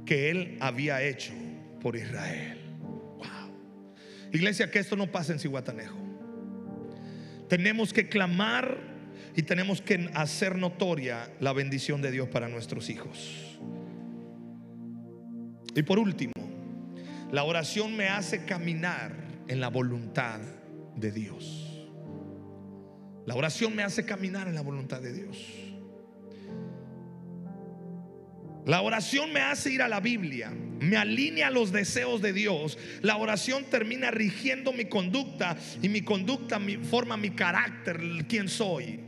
que 0.05 0.29
él 0.29 0.57
había 0.61 1.01
hecho 1.01 1.33
por 1.81 1.95
Israel. 1.95 2.56
Iglesia, 4.37 4.71
que 4.71 4.79
esto 4.79 4.95
no 4.95 5.11
pase 5.11 5.33
en 5.33 5.39
Cihuatanejo. 5.39 5.97
Tenemos 7.49 7.93
que 7.93 8.09
clamar 8.09 8.77
y 9.35 9.43
tenemos 9.43 9.81
que 9.81 10.09
hacer 10.13 10.57
notoria 10.57 11.31
la 11.39 11.53
bendición 11.53 12.01
de 12.01 12.11
Dios 12.11 12.27
para 12.29 12.47
nuestros 12.47 12.89
hijos. 12.89 13.59
Y 15.75 15.83
por 15.83 15.99
último, 15.99 16.33
la 17.31 17.43
oración 17.43 17.95
me 17.95 18.07
hace 18.07 18.45
caminar 18.45 19.13
en 19.47 19.59
la 19.59 19.69
voluntad 19.69 20.39
de 20.95 21.11
Dios. 21.11 21.87
La 23.25 23.35
oración 23.35 23.75
me 23.75 23.83
hace 23.83 24.05
caminar 24.05 24.47
en 24.47 24.55
la 24.55 24.61
voluntad 24.61 25.01
de 25.01 25.13
Dios. 25.13 25.37
La 28.65 28.81
oración 28.81 29.31
me 29.31 29.41
hace 29.41 29.71
ir 29.71 29.81
a 29.81 29.87
la 29.87 29.99
Biblia, 29.99 30.51
me 30.79 30.97
alinea 30.97 31.47
a 31.47 31.51
los 31.51 31.71
deseos 31.71 32.21
de 32.21 32.33
Dios. 32.33 32.77
La 33.01 33.17
oración 33.17 33.65
termina 33.65 34.11
rigiendo 34.11 34.73
mi 34.73 34.85
conducta 34.85 35.57
y 35.81 35.89
mi 35.89 36.01
conducta 36.01 36.59
forma 36.89 37.17
mi 37.17 37.31
carácter, 37.31 37.99
quién 38.27 38.49
soy. 38.49 39.01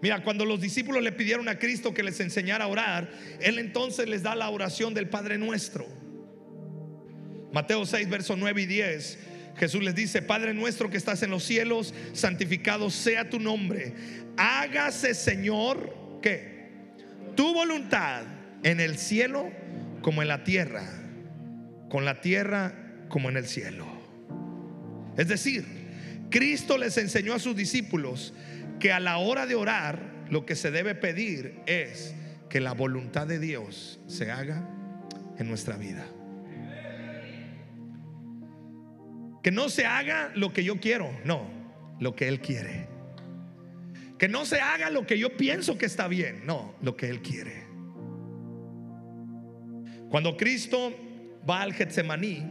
Mira, 0.00 0.22
cuando 0.22 0.44
los 0.44 0.60
discípulos 0.60 1.02
le 1.02 1.12
pidieron 1.12 1.48
a 1.48 1.58
Cristo 1.58 1.94
que 1.94 2.02
les 2.02 2.20
enseñara 2.20 2.66
a 2.66 2.68
orar, 2.68 3.10
Él 3.40 3.58
entonces 3.58 4.06
les 4.06 4.22
da 4.22 4.34
la 4.34 4.50
oración 4.50 4.92
del 4.92 5.08
Padre 5.08 5.38
nuestro. 5.38 5.86
Mateo 7.52 7.86
6, 7.86 8.10
versos 8.10 8.36
9 8.36 8.62
y 8.62 8.66
10. 8.66 9.18
Jesús 9.56 9.82
les 9.82 9.94
dice, 9.94 10.20
Padre 10.20 10.52
nuestro 10.52 10.90
que 10.90 10.96
estás 10.96 11.22
en 11.22 11.30
los 11.30 11.44
cielos, 11.44 11.94
santificado 12.12 12.90
sea 12.90 13.30
tu 13.30 13.38
nombre. 13.38 13.94
Hágase, 14.36 15.14
Señor, 15.14 16.20
¿qué? 16.20 16.68
Tu 17.36 17.54
voluntad 17.54 18.24
en 18.62 18.80
el 18.80 18.98
cielo 18.98 19.50
como 20.04 20.20
en 20.20 20.28
la 20.28 20.44
tierra, 20.44 20.84
con 21.88 22.04
la 22.04 22.20
tierra 22.20 22.74
como 23.08 23.30
en 23.30 23.38
el 23.38 23.46
cielo. 23.46 23.86
Es 25.16 25.28
decir, 25.28 25.64
Cristo 26.28 26.76
les 26.76 26.98
enseñó 26.98 27.32
a 27.32 27.38
sus 27.38 27.56
discípulos 27.56 28.34
que 28.78 28.92
a 28.92 29.00
la 29.00 29.16
hora 29.16 29.46
de 29.46 29.54
orar 29.54 30.26
lo 30.28 30.44
que 30.44 30.56
se 30.56 30.70
debe 30.70 30.94
pedir 30.94 31.58
es 31.64 32.14
que 32.50 32.60
la 32.60 32.74
voluntad 32.74 33.26
de 33.26 33.38
Dios 33.38 33.98
se 34.06 34.30
haga 34.30 34.68
en 35.38 35.48
nuestra 35.48 35.78
vida. 35.78 36.04
Que 39.42 39.50
no 39.50 39.70
se 39.70 39.86
haga 39.86 40.32
lo 40.34 40.52
que 40.52 40.64
yo 40.64 40.80
quiero, 40.80 41.18
no, 41.24 41.48
lo 41.98 42.14
que 42.14 42.28
Él 42.28 42.42
quiere. 42.42 42.88
Que 44.18 44.28
no 44.28 44.44
se 44.44 44.60
haga 44.60 44.90
lo 44.90 45.06
que 45.06 45.18
yo 45.18 45.38
pienso 45.38 45.78
que 45.78 45.86
está 45.86 46.08
bien, 46.08 46.44
no, 46.44 46.74
lo 46.82 46.94
que 46.94 47.08
Él 47.08 47.22
quiere. 47.22 47.63
Cuando 50.14 50.36
Cristo 50.36 50.94
va 51.50 51.62
al 51.62 51.72
Getsemaní, 51.72 52.46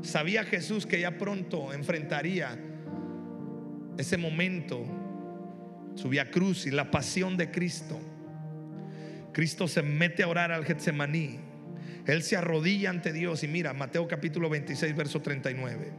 sabía 0.00 0.44
Jesús 0.44 0.86
que 0.86 1.00
ya 1.00 1.18
pronto 1.18 1.72
enfrentaría 1.72 2.56
ese 3.98 4.16
momento, 4.16 4.86
su 5.96 6.08
via 6.08 6.30
cruz 6.30 6.66
y 6.66 6.70
la 6.70 6.92
pasión 6.92 7.36
de 7.36 7.50
Cristo. 7.50 7.98
Cristo 9.32 9.66
se 9.66 9.82
mete 9.82 10.22
a 10.22 10.28
orar 10.28 10.52
al 10.52 10.64
Getsemaní. 10.64 11.40
Él 12.06 12.22
se 12.22 12.36
arrodilla 12.36 12.90
ante 12.90 13.12
Dios 13.12 13.42
y 13.42 13.48
mira, 13.48 13.72
Mateo 13.72 14.06
capítulo 14.06 14.48
26, 14.48 14.94
verso 14.94 15.20
39. 15.20 15.92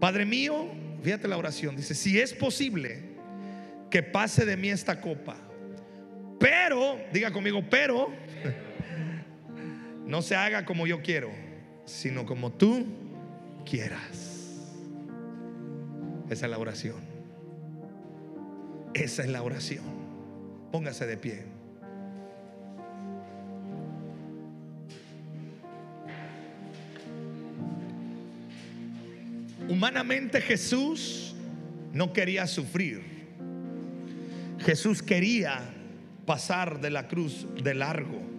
Padre 0.00 0.26
mío, 0.26 0.72
fíjate 1.04 1.28
la 1.28 1.38
oración, 1.38 1.76
dice, 1.76 1.94
si 1.94 2.18
es 2.18 2.34
posible 2.34 3.00
que 3.92 4.02
pase 4.02 4.44
de 4.44 4.56
mí 4.56 4.70
esta 4.70 5.00
copa, 5.00 5.36
pero, 6.40 6.98
diga 7.12 7.32
conmigo, 7.32 7.62
pero, 7.70 8.12
no 10.08 10.22
se 10.22 10.34
haga 10.34 10.64
como 10.64 10.86
yo 10.86 11.02
quiero, 11.02 11.30
sino 11.84 12.24
como 12.24 12.50
tú 12.50 12.86
quieras. 13.66 14.64
Esa 16.30 16.46
es 16.46 16.50
la 16.50 16.58
oración. 16.58 16.96
Esa 18.94 19.22
es 19.22 19.28
la 19.28 19.42
oración. 19.42 19.84
Póngase 20.72 21.06
de 21.06 21.16
pie. 21.18 21.44
Humanamente 29.68 30.40
Jesús 30.40 31.34
no 31.92 32.14
quería 32.14 32.46
sufrir. 32.46 33.02
Jesús 34.60 35.02
quería 35.02 35.60
pasar 36.24 36.80
de 36.80 36.88
la 36.88 37.08
cruz 37.08 37.46
de 37.62 37.74
largo. 37.74 38.37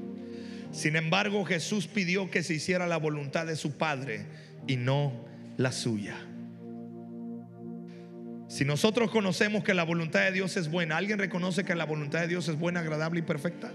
Sin 0.72 0.96
embargo, 0.96 1.46
Jesús 1.46 1.88
pidió 1.88 2.30
que 2.30 2.44
se 2.44 2.54
hiciera 2.54 2.88
la 2.88 2.98
voluntad 2.98 3.46
de 3.46 3.56
su 3.56 3.78
Padre 3.78 4.26
y 4.68 4.78
no 4.78 5.14
la 5.58 5.72
suya. 5.72 6.16
Si 8.48 8.66
nosotros 8.66 9.12
conocemos 9.12 9.64
que 9.64 9.74
la 9.74 9.84
voluntad 9.84 10.22
de 10.22 10.32
Dios 10.32 10.58
es 10.58 10.70
buena, 10.70 10.98
¿alguien 10.98 11.20
reconoce 11.20 11.64
que 11.64 11.76
la 11.76 11.86
voluntad 11.86 12.22
de 12.22 12.28
Dios 12.28 12.48
es 12.48 12.58
buena, 12.58 12.80
agradable 12.80 13.20
y 13.20 13.24
perfecta? 13.24 13.72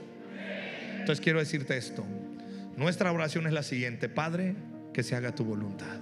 Entonces 0.98 1.22
quiero 1.22 1.38
decirte 1.38 1.76
esto. 1.76 2.04
Nuestra 2.76 3.12
oración 3.12 3.46
es 3.46 3.52
la 3.52 3.62
siguiente, 3.62 4.09
Padre, 4.09 4.57
que 4.92 5.02
se 5.02 5.14
haga 5.14 5.35
tu 5.35 5.44
voluntad. 5.44 6.00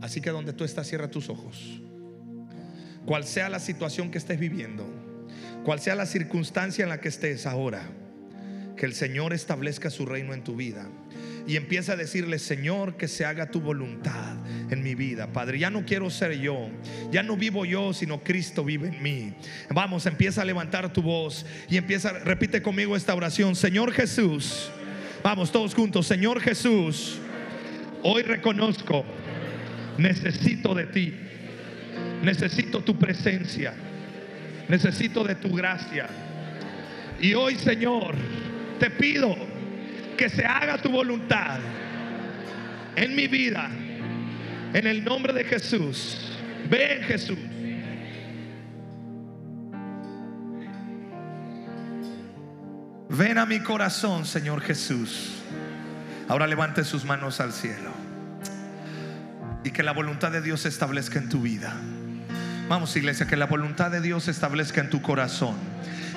Así 0.00 0.20
que 0.20 0.30
donde 0.30 0.52
tú 0.52 0.64
estás, 0.64 0.86
cierra 0.86 1.10
tus 1.10 1.28
ojos. 1.28 1.80
Cual 3.04 3.24
sea 3.24 3.48
la 3.48 3.58
situación 3.58 4.10
que 4.10 4.18
estés 4.18 4.38
viviendo, 4.38 4.86
cual 5.64 5.80
sea 5.80 5.94
la 5.94 6.06
circunstancia 6.06 6.82
en 6.84 6.88
la 6.88 7.00
que 7.00 7.08
estés 7.08 7.46
ahora, 7.46 7.82
que 8.82 8.86
el 8.86 8.94
Señor 8.94 9.32
establezca 9.32 9.90
su 9.90 10.06
reino 10.06 10.34
en 10.34 10.42
tu 10.42 10.56
vida. 10.56 10.88
Y 11.46 11.54
empieza 11.54 11.92
a 11.92 11.96
decirle, 11.96 12.40
Señor, 12.40 12.96
que 12.96 13.06
se 13.06 13.24
haga 13.24 13.48
tu 13.48 13.60
voluntad 13.60 14.34
en 14.70 14.82
mi 14.82 14.96
vida. 14.96 15.28
Padre, 15.28 15.60
ya 15.60 15.70
no 15.70 15.84
quiero 15.84 16.10
ser 16.10 16.36
yo, 16.40 16.68
ya 17.12 17.22
no 17.22 17.36
vivo 17.36 17.64
yo, 17.64 17.92
sino 17.92 18.24
Cristo 18.24 18.64
vive 18.64 18.88
en 18.88 19.00
mí. 19.00 19.34
Vamos, 19.70 20.06
empieza 20.06 20.42
a 20.42 20.44
levantar 20.44 20.92
tu 20.92 21.00
voz 21.00 21.46
y 21.70 21.76
empieza, 21.76 22.10
repite 22.24 22.60
conmigo 22.60 22.96
esta 22.96 23.14
oración. 23.14 23.54
Señor 23.54 23.92
Jesús, 23.92 24.68
vamos 25.22 25.52
todos 25.52 25.76
juntos, 25.76 26.08
Señor 26.08 26.40
Jesús, 26.40 27.20
hoy 28.02 28.22
reconozco 28.22 29.04
necesito 29.96 30.74
de 30.74 30.86
ti, 30.86 31.14
necesito 32.24 32.80
tu 32.80 32.98
presencia, 32.98 33.74
necesito 34.68 35.22
de 35.22 35.36
tu 35.36 35.54
gracia. 35.54 36.08
Y 37.20 37.34
hoy, 37.34 37.54
Señor, 37.54 38.16
te 38.82 38.90
pido 38.90 39.36
que 40.18 40.28
se 40.28 40.44
haga 40.44 40.76
tu 40.82 40.90
voluntad 40.90 41.60
en 42.96 43.14
mi 43.14 43.28
vida, 43.28 43.70
en 44.72 44.86
el 44.88 45.04
nombre 45.04 45.32
de 45.32 45.44
Jesús. 45.44 46.36
Ven 46.68 47.04
Jesús. 47.04 47.38
Ven 53.08 53.38
a 53.38 53.46
mi 53.46 53.60
corazón, 53.60 54.26
Señor 54.26 54.60
Jesús. 54.62 55.30
Ahora 56.26 56.48
levante 56.48 56.82
sus 56.82 57.04
manos 57.04 57.38
al 57.38 57.52
cielo 57.52 57.92
y 59.62 59.70
que 59.70 59.84
la 59.84 59.92
voluntad 59.92 60.32
de 60.32 60.42
Dios 60.42 60.62
se 60.62 60.68
establezca 60.68 61.20
en 61.20 61.28
tu 61.28 61.40
vida. 61.40 61.72
Vamos 62.68 62.96
iglesia, 62.96 63.28
que 63.28 63.36
la 63.36 63.46
voluntad 63.46 63.92
de 63.92 64.00
Dios 64.00 64.24
se 64.24 64.32
establezca 64.32 64.80
en 64.80 64.90
tu 64.90 65.00
corazón. 65.02 65.54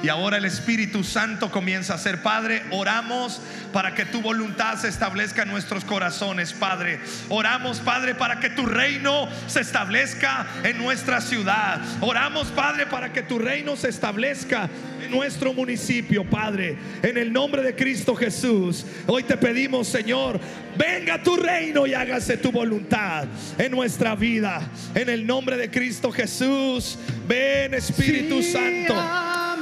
Y 0.06 0.10
ahora 0.10 0.38
el 0.38 0.46
Espíritu 0.46 1.04
Santo 1.04 1.50
comienza 1.50 1.96
a 1.96 1.98
ser, 1.98 2.22
Padre, 2.22 2.62
oramos 2.70 3.42
para 3.74 3.96
que 3.96 4.06
tu 4.06 4.22
voluntad 4.22 4.78
se 4.78 4.88
establezca 4.88 5.42
en 5.42 5.50
nuestros 5.50 5.84
corazones, 5.84 6.54
Padre. 6.54 7.00
Oramos, 7.28 7.80
Padre, 7.80 8.14
para 8.14 8.40
que 8.40 8.52
tu 8.52 8.68
reino 8.68 9.28
se 9.48 9.62
establezca 9.62 10.46
en 10.64 10.78
nuestra 10.78 11.22
ciudad. 11.22 11.82
Oramos, 12.02 12.50
Padre, 12.50 12.86
para 12.86 13.12
que 13.12 13.24
tu 13.24 13.40
reino 13.40 13.76
se 13.76 13.90
establezca 13.90 14.70
en 15.04 15.10
nuestro 15.10 15.54
municipio, 15.54 16.24
Padre. 16.24 16.78
En 17.02 17.18
el 17.18 17.34
nombre 17.34 17.64
de 17.64 17.74
Cristo 17.74 18.16
Jesús, 18.16 18.86
hoy 19.08 19.24
te 19.24 19.38
pedimos, 19.38 19.88
Señor, 19.88 20.40
venga 20.78 21.24
tu 21.24 21.36
reino 21.36 21.88
y 21.88 21.96
hágase 21.96 22.38
tu 22.38 22.52
voluntad 22.52 23.26
en 23.58 23.72
nuestra 23.72 24.16
vida. 24.16 24.62
En 24.94 25.10
el 25.10 25.26
nombre 25.26 25.58
de 25.58 25.72
Cristo 25.72 26.12
Jesús, 26.12 27.00
ven 27.28 27.74
Espíritu 27.74 28.44
Santo. 28.44 28.94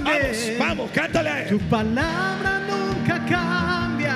Vamos, 0.03 0.37
vamos, 0.59 0.91
cántale. 0.91 1.45
Tu 1.49 1.59
palabra 1.59 2.59
nunca 2.67 3.19
cambia. 3.25 4.15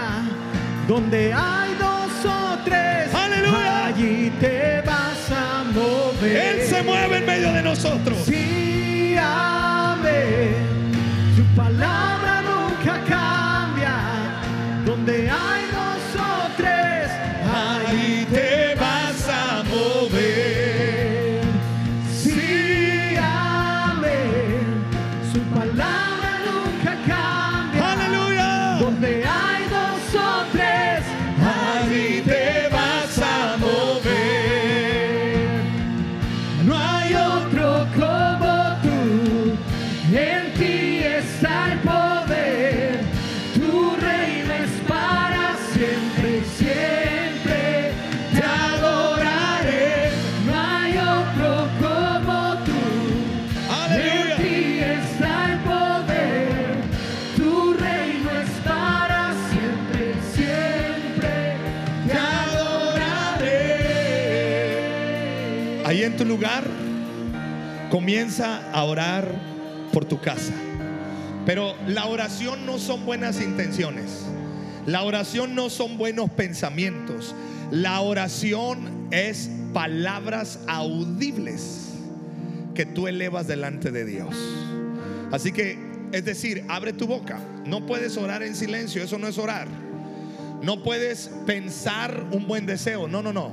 Donde 0.88 1.34
hay 1.34 1.76
dos 1.76 2.26
o 2.26 2.58
tres, 2.64 3.14
Aleluya. 3.14 3.86
allí 3.88 4.32
te 4.40 4.82
vas 4.86 5.32
a 5.32 5.64
mover. 5.74 6.38
Él 6.38 6.62
se 6.68 6.84
mueve 6.84 7.18
en 7.18 7.26
medio 7.26 7.52
de 7.54 7.62
nosotros. 7.62 8.18
Sí, 8.26 9.16
amén. 9.20 10.67
Comienza 68.08 68.72
a 68.72 68.86
orar 68.86 69.28
por 69.92 70.06
tu 70.06 70.22
casa. 70.22 70.54
Pero 71.46 71.76
la 71.88 72.06
oración 72.06 72.66
no 72.66 72.80
son 72.80 73.06
buenas 73.06 73.42
intenciones. 73.42 74.24
La 74.86 75.04
oración 75.04 75.56
no 75.56 75.70
son 75.70 75.98
buenos 75.98 76.30
pensamientos. 76.30 77.36
La 77.70 78.00
oración 78.00 79.10
es 79.12 79.50
palabras 79.74 80.60
audibles 80.68 81.96
que 82.76 82.86
tú 82.86 83.10
elevas 83.10 83.46
delante 83.46 83.92
de 83.92 84.06
Dios. 84.06 84.34
Así 85.34 85.52
que, 85.52 85.78
es 86.14 86.24
decir, 86.24 86.64
abre 86.70 86.94
tu 86.94 87.08
boca. 87.08 87.42
No 87.66 87.86
puedes 87.86 88.16
orar 88.16 88.42
en 88.42 88.56
silencio, 88.56 89.04
eso 89.04 89.18
no 89.18 89.28
es 89.28 89.38
orar. 89.38 89.68
No 90.64 90.82
puedes 90.82 91.30
pensar 91.46 92.26
un 92.32 92.48
buen 92.48 92.66
deseo, 92.66 93.10
no, 93.10 93.22
no, 93.22 93.34
no. 93.34 93.52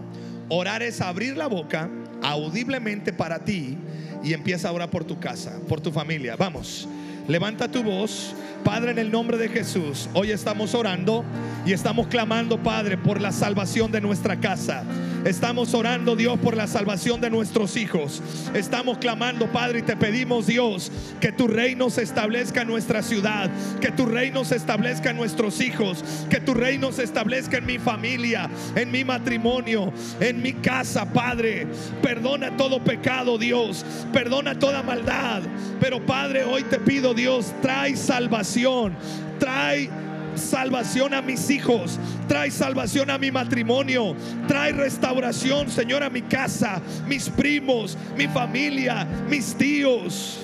Orar 0.48 0.84
es 0.84 1.00
abrir 1.00 1.36
la 1.36 1.48
boca 1.48 1.90
audiblemente 2.22 3.12
para 3.12 3.40
ti 3.44 3.78
y 4.24 4.32
empieza 4.32 4.68
a 4.68 4.72
orar 4.72 4.90
por 4.90 5.04
tu 5.04 5.20
casa, 5.20 5.58
por 5.68 5.80
tu 5.80 5.92
familia. 5.92 6.36
Vamos, 6.36 6.88
levanta 7.28 7.70
tu 7.70 7.82
voz. 7.82 8.34
Padre, 8.64 8.92
en 8.92 8.98
el 8.98 9.10
nombre 9.10 9.36
de 9.36 9.48
Jesús, 9.50 10.08
hoy 10.14 10.30
estamos 10.30 10.74
orando 10.74 11.22
y 11.66 11.72
estamos 11.72 12.06
clamando, 12.06 12.62
Padre, 12.62 12.96
por 12.96 13.20
la 13.20 13.30
salvación 13.30 13.92
de 13.92 14.00
nuestra 14.00 14.40
casa. 14.40 14.84
Estamos 15.24 15.72
orando, 15.72 16.16
Dios, 16.16 16.38
por 16.38 16.54
la 16.54 16.66
salvación 16.66 17.20
de 17.20 17.30
nuestros 17.30 17.78
hijos. 17.78 18.22
Estamos 18.52 18.98
clamando, 18.98 19.50
Padre, 19.50 19.78
y 19.78 19.82
te 19.82 19.96
pedimos, 19.96 20.46
Dios, 20.46 20.92
que 21.18 21.32
tu 21.32 21.48
reino 21.48 21.88
se 21.88 22.02
establezca 22.02 22.62
en 22.62 22.68
nuestra 22.68 23.02
ciudad, 23.02 23.50
que 23.80 23.90
tu 23.90 24.04
reino 24.04 24.44
se 24.44 24.56
establezca 24.56 25.10
en 25.10 25.16
nuestros 25.16 25.62
hijos, 25.62 26.04
que 26.28 26.40
tu 26.40 26.52
reino 26.52 26.92
se 26.92 27.04
establezca 27.04 27.56
en 27.56 27.64
mi 27.64 27.78
familia, 27.78 28.50
en 28.76 28.90
mi 28.90 29.02
matrimonio, 29.02 29.92
en 30.20 30.42
mi 30.42 30.52
casa, 30.52 31.10
Padre. 31.10 31.66
Perdona 32.02 32.56
todo 32.58 32.84
pecado, 32.84 33.38
Dios. 33.38 33.84
Perdona 34.12 34.58
toda 34.58 34.82
maldad. 34.82 35.42
Pero, 35.80 36.04
Padre, 36.04 36.44
hoy 36.44 36.64
te 36.64 36.78
pido, 36.78 37.14
Dios, 37.14 37.54
trae 37.62 37.96
salvación. 37.96 38.94
Trae 39.38 39.88
salvación 40.34 41.14
a 41.14 41.22
mis 41.22 41.50
hijos, 41.50 41.98
trae 42.28 42.50
salvación 42.50 43.10
a 43.10 43.18
mi 43.18 43.30
matrimonio, 43.30 44.16
trae 44.48 44.72
restauración, 44.72 45.70
Señor, 45.70 46.02
a 46.02 46.10
mi 46.10 46.22
casa, 46.22 46.80
mis 47.06 47.28
primos, 47.28 47.96
mi 48.16 48.26
familia, 48.28 49.06
mis 49.28 49.54
tíos, 49.54 50.40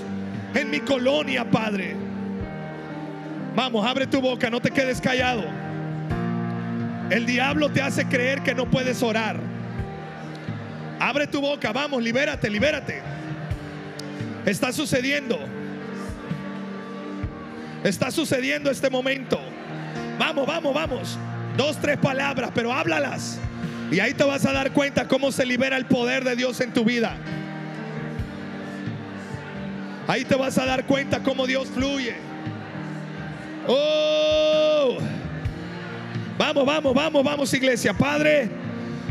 en 0.55 0.70
mi 0.70 0.80
colonia, 0.80 1.49
Padre. 1.51 1.97
Vamos, 3.55 3.86
abre 3.86 4.07
tu 4.07 4.20
boca, 4.20 4.49
no 4.51 4.61
te 4.61 4.70
quedes 4.70 5.01
callado. 5.01 5.45
El 7.11 7.26
diablo 7.26 7.70
te 7.70 7.82
hace 7.82 8.07
creer 8.07 8.43
que 8.43 8.55
no 8.55 8.70
puedes 8.70 9.03
orar. 9.03 9.41
Abre 11.01 11.26
tu 11.26 11.41
boca, 11.41 11.72
vamos, 11.72 12.03
libérate, 12.03 12.49
libérate. 12.49 13.03
Está 14.47 14.72
sucediendo. 14.72 15.38
Está 17.82 18.11
sucediendo 18.11 18.70
este 18.70 18.91
momento. 18.91 19.41
Vamos, 20.20 20.46
vamos, 20.46 20.74
vamos. 20.74 21.18
Dos, 21.56 21.78
tres 21.80 21.96
palabras, 21.96 22.50
pero 22.54 22.74
háblalas. 22.74 23.38
Y 23.90 24.00
ahí 24.00 24.12
te 24.12 24.22
vas 24.22 24.44
a 24.44 24.52
dar 24.52 24.70
cuenta 24.70 25.08
cómo 25.08 25.32
se 25.32 25.46
libera 25.46 25.78
el 25.78 25.86
poder 25.86 26.24
de 26.24 26.36
Dios 26.36 26.60
en 26.60 26.74
tu 26.74 26.84
vida. 26.84 27.16
Ahí 30.06 30.26
te 30.26 30.34
vas 30.34 30.58
a 30.58 30.66
dar 30.66 30.84
cuenta 30.84 31.22
cómo 31.22 31.46
Dios 31.46 31.68
fluye. 31.68 32.16
Oh. 33.66 34.98
Vamos, 36.36 36.66
vamos, 36.66 36.92
vamos, 36.94 37.24
vamos 37.24 37.54
iglesia. 37.54 37.94
Padre, 37.94 38.50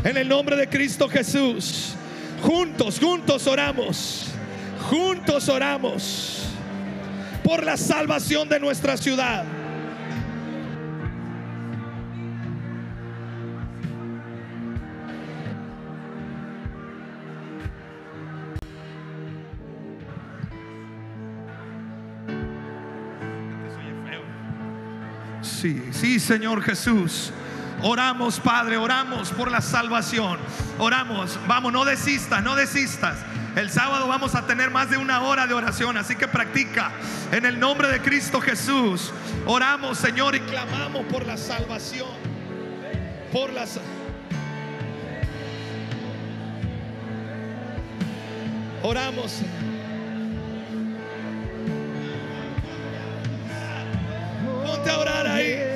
en 0.04 0.16
el 0.16 0.28
nombre 0.28 0.54
de 0.54 0.68
Cristo 0.68 1.08
Jesús. 1.08 1.94
Juntos, 2.40 3.00
juntos 3.00 3.48
oramos. 3.48 4.28
Juntos 4.88 5.48
oramos 5.48 6.44
por 7.42 7.64
la 7.64 7.76
salvación 7.76 8.48
de 8.48 8.60
nuestra 8.60 8.96
ciudad. 8.96 9.44
Sí, 26.00 26.18
Señor 26.18 26.62
Jesús. 26.62 27.30
Oramos, 27.82 28.40
Padre, 28.40 28.78
oramos 28.78 29.32
por 29.32 29.50
la 29.50 29.60
salvación. 29.60 30.38
Oramos, 30.78 31.38
vamos, 31.46 31.74
no 31.74 31.84
desistas, 31.84 32.42
no 32.42 32.56
desistas. 32.56 33.18
El 33.54 33.68
sábado 33.68 34.08
vamos 34.08 34.34
a 34.34 34.46
tener 34.46 34.70
más 34.70 34.88
de 34.88 34.96
una 34.96 35.20
hora 35.20 35.46
de 35.46 35.52
oración, 35.52 35.98
así 35.98 36.16
que 36.16 36.26
practica. 36.26 36.90
En 37.32 37.44
el 37.44 37.60
nombre 37.60 37.88
de 37.88 38.00
Cristo 38.00 38.40
Jesús, 38.40 39.12
oramos, 39.44 39.98
Señor, 39.98 40.34
y 40.34 40.40
clamamos 40.40 41.04
por 41.04 41.26
la 41.26 41.36
salvación. 41.36 42.08
Por 43.30 43.52
la 43.52 43.66
Oramos. 48.82 49.42
Ponte 54.64 54.90
a 54.90 54.98
orar 54.98 55.26
ahí. 55.26 55.69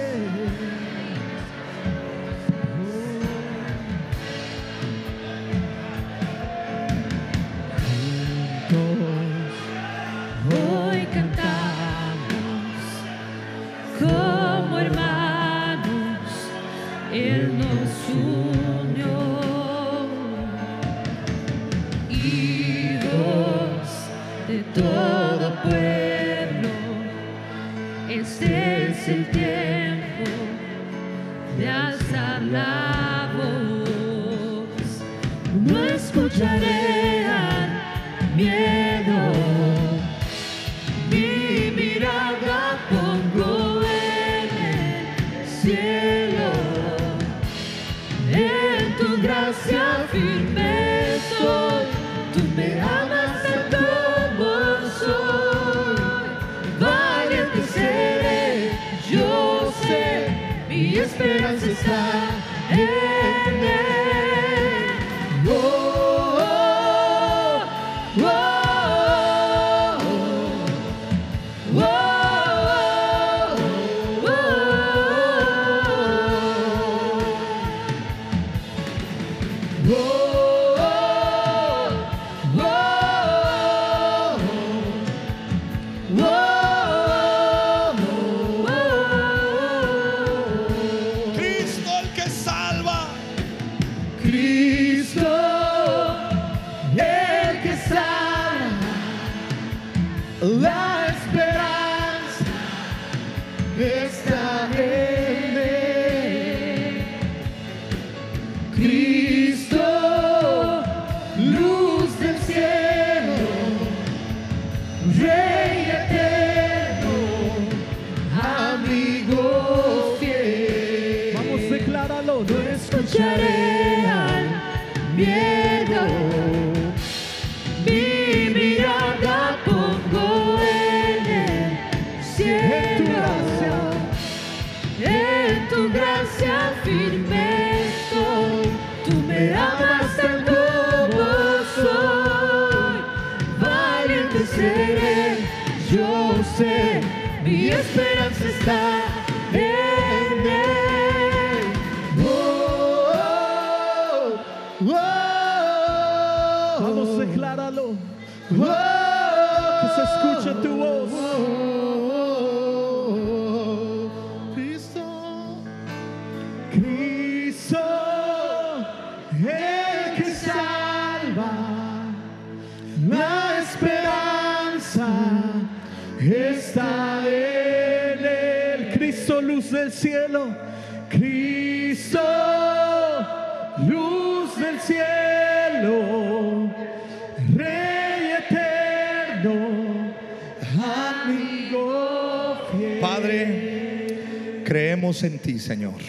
Creemos 195.14 195.22
en 195.22 195.38
ti, 195.38 195.58
Señor. 195.58 196.00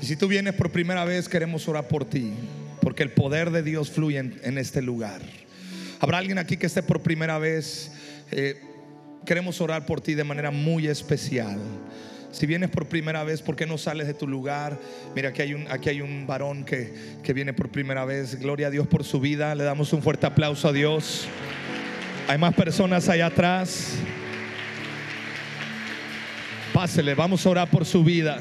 Y 0.00 0.06
si 0.06 0.16
tú 0.16 0.28
vienes 0.28 0.54
por 0.54 0.70
primera 0.70 1.04
vez, 1.04 1.28
queremos 1.28 1.66
orar 1.68 1.88
por 1.88 2.04
ti, 2.04 2.32
porque 2.80 3.02
el 3.02 3.10
poder 3.10 3.50
de 3.50 3.62
Dios 3.62 3.90
fluye 3.90 4.18
en, 4.18 4.58
este 4.58 4.82
lugar. 4.82 5.20
Habrá 6.00 6.18
alguien 6.18 6.38
aquí 6.38 6.56
que 6.56 6.66
esté 6.66 6.82
por 6.82 7.00
primera 7.00 7.38
vez. 7.38 7.92
Eh, 8.30 8.60
queremos 9.24 9.60
orar 9.60 9.86
por 9.86 10.00
ti 10.00 10.14
de 10.14 10.24
manera 10.24 10.50
muy 10.50 10.86
especial. 10.86 11.58
Si 12.30 12.44
vienes 12.44 12.68
por 12.68 12.86
primera 12.86 13.24
vez, 13.24 13.40
¿por 13.40 13.56
qué 13.56 13.64
no 13.64 13.78
sales 13.78 14.06
de 14.06 14.14
tu 14.14 14.26
lugar? 14.26 14.78
Mira, 15.14 15.30
aquí 15.30 15.40
hay 15.40 15.54
un, 15.54 15.66
aquí 15.70 15.88
hay 15.88 16.02
un 16.02 16.26
varón 16.26 16.64
que, 16.64 16.92
que 17.22 17.32
viene 17.32 17.54
por 17.54 17.70
primera 17.70 18.04
vez. 18.04 18.38
Gloria 18.38 18.66
a 18.66 18.70
Dios 18.70 18.86
por 18.86 19.04
su 19.04 19.20
vida. 19.20 19.54
Le 19.54 19.64
damos 19.64 19.92
un 19.94 20.02
fuerte 20.02 20.26
aplauso 20.26 20.68
a 20.68 20.72
Dios. 20.72 21.26
Hay 22.28 22.36
más 22.36 22.54
personas 22.54 23.08
allá 23.08 23.26
atrás. 23.26 23.96
Pásele, 26.76 27.14
vamos 27.14 27.46
a 27.46 27.48
orar 27.48 27.70
por 27.70 27.86
su 27.86 28.04
vida. 28.04 28.36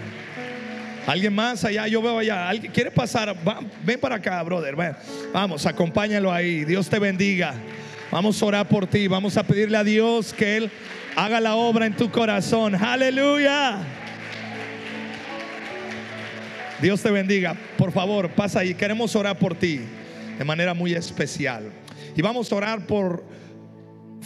¿Alguien 1.08 1.34
más 1.34 1.64
allá? 1.64 1.88
Yo 1.88 2.02
veo 2.02 2.20
allá. 2.20 2.50
¿Alguien 2.50 2.70
quiere 2.70 2.92
pasar? 2.92 3.34
Ven 3.82 3.98
para 3.98 4.16
acá, 4.16 4.44
brother. 4.44 4.76
Vamos, 5.32 5.66
acompáñalo 5.66 6.34
ahí. 6.34 6.66
Dios 6.66 6.90
te 6.90 7.00
bendiga. 7.00 7.54
Vamos 8.12 8.42
a 8.42 8.46
orar 8.46 8.68
por 8.68 8.88
ti. 8.88 9.08
Vamos 9.08 9.38
a 9.38 9.44
pedirle 9.44 9.78
a 9.78 9.86
Dios 9.86 10.34
que 10.34 10.58
Él 10.58 10.70
haga 11.16 11.40
la 11.40 11.56
obra 11.56 11.86
en 11.86 11.96
tu 11.96 12.12
corazón. 12.12 12.76
Aleluya. 12.76 13.78
Dios 16.82 17.02
te 17.02 17.12
bendiga. 17.12 17.56
Por 17.78 17.94
favor, 17.94 18.32
pasa 18.32 18.60
ahí. 18.60 18.74
Queremos 18.74 19.16
orar 19.16 19.40
por 19.40 19.56
ti 19.56 19.80
de 20.38 20.44
manera 20.44 20.74
muy 20.74 20.94
especial. 20.94 21.72
Y 22.18 22.22
vamos 22.22 22.52
a 22.52 22.56
orar 22.58 22.86
por 22.86 23.24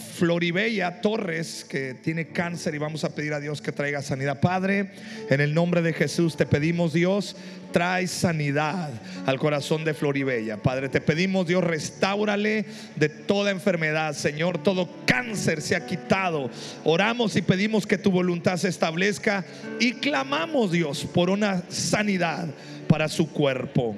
Floribella 0.00 1.00
Torres, 1.00 1.64
que 1.68 1.94
tiene 1.94 2.28
cáncer 2.28 2.74
y 2.74 2.78
vamos 2.78 3.04
a 3.04 3.14
pedir 3.14 3.32
a 3.32 3.40
Dios 3.40 3.62
que 3.62 3.72
traiga 3.72 4.02
sanidad. 4.02 4.40
Padre, 4.40 4.90
en 5.28 5.40
el 5.40 5.54
nombre 5.54 5.82
de 5.82 5.92
Jesús 5.92 6.36
te 6.36 6.46
pedimos, 6.46 6.92
Dios, 6.92 7.36
trae 7.72 8.06
sanidad 8.06 8.90
al 9.26 9.38
corazón 9.38 9.84
de 9.84 9.94
Floribella. 9.94 10.56
Padre, 10.56 10.88
te 10.88 11.00
pedimos, 11.00 11.46
Dios, 11.46 11.62
restáurale 11.62 12.66
de 12.96 13.08
toda 13.08 13.50
enfermedad. 13.50 14.14
Señor, 14.14 14.62
todo 14.62 14.88
cáncer 15.06 15.62
se 15.62 15.76
ha 15.76 15.86
quitado. 15.86 16.50
Oramos 16.84 17.36
y 17.36 17.42
pedimos 17.42 17.86
que 17.86 17.98
tu 17.98 18.10
voluntad 18.10 18.56
se 18.56 18.68
establezca 18.68 19.44
y 19.78 19.92
clamamos, 19.92 20.72
Dios, 20.72 21.04
por 21.04 21.30
una 21.30 21.62
sanidad 21.68 22.48
para 22.88 23.08
su 23.08 23.30
cuerpo. 23.30 23.96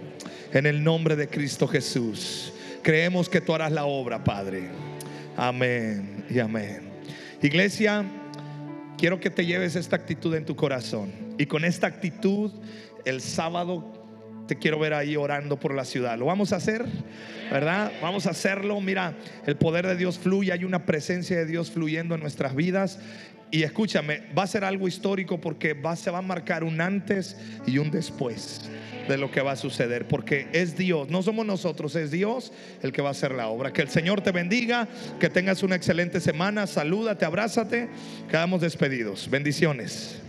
En 0.53 0.67
el 0.67 0.85
nombre 0.85 1.17
de 1.17 1.29
Cristo 1.29 1.67
Jesús. 1.67 2.53
Creemos 2.83 3.29
que 3.29 3.41
tú 3.41 3.55
harás 3.55 3.73
la 3.73 3.85
obra, 3.85 4.23
Padre. 4.23 4.69
Amén 5.37 6.25
y 6.29 6.39
amén. 6.39 6.91
Iglesia, 7.41 8.05
quiero 8.99 9.19
que 9.19 9.31
te 9.31 9.47
lleves 9.47 9.77
esta 9.77 9.97
actitud 9.97 10.35
en 10.35 10.45
tu 10.45 10.55
corazón. 10.55 11.11
Y 11.39 11.47
con 11.47 11.65
esta 11.65 11.87
actitud, 11.87 12.53
el 13.05 13.21
sábado 13.21 13.93
te 14.47 14.59
quiero 14.59 14.79
ver 14.79 14.93
ahí 14.93 15.17
orando 15.17 15.59
por 15.59 15.75
la 15.75 15.85
ciudad. 15.85 16.19
¿Lo 16.19 16.27
vamos 16.27 16.53
a 16.53 16.57
hacer? 16.57 16.85
¿Verdad? 17.51 17.91
Vamos 18.03 18.27
a 18.27 18.31
hacerlo. 18.31 18.81
Mira, 18.81 19.15
el 19.47 19.57
poder 19.57 19.87
de 19.87 19.97
Dios 19.97 20.19
fluye, 20.19 20.53
hay 20.53 20.65
una 20.65 20.85
presencia 20.85 21.37
de 21.37 21.47
Dios 21.47 21.71
fluyendo 21.71 22.15
en 22.15 22.21
nuestras 22.21 22.55
vidas. 22.55 22.99
Y 23.51 23.63
escúchame, 23.63 24.23
va 24.37 24.45
a 24.45 24.47
ser 24.47 24.65
algo 24.65 24.87
histórico 24.87 25.41
porque 25.41 25.73
va, 25.73 25.97
se 25.97 26.11
va 26.11 26.19
a 26.19 26.23
marcar 26.23 26.65
un 26.65 26.81
antes 26.81 27.37
y 27.67 27.79
un 27.79 27.91
después 27.91 28.71
de 29.09 29.19
lo 29.19 29.31
que 29.31 29.41
va 29.41 29.53
a 29.53 29.57
suceder, 29.57 30.07
porque 30.07 30.49
es 30.53 30.77
Dios, 30.77 31.09
no 31.11 31.23
somos 31.23 31.45
nosotros, 31.45 31.95
es 31.97 32.11
Dios 32.11 32.53
el 32.83 32.93
que 32.93 33.03
va 33.03 33.09
a 33.09 33.13
hacer 33.13 33.33
la 33.33 33.49
obra. 33.49 33.73
Que 33.73 33.83
el 33.83 33.89
Señor 33.89 34.21
te 34.21 34.33
bendiga, 34.33 34.89
que 35.19 35.29
tengas 35.29 35.63
una 35.63 35.77
excelente 35.77 36.21
semana, 36.21 36.67
salúdate, 36.67 37.25
abrázate, 37.25 37.89
quedamos 38.29 38.61
despedidos. 38.61 39.29
Bendiciones. 39.29 40.22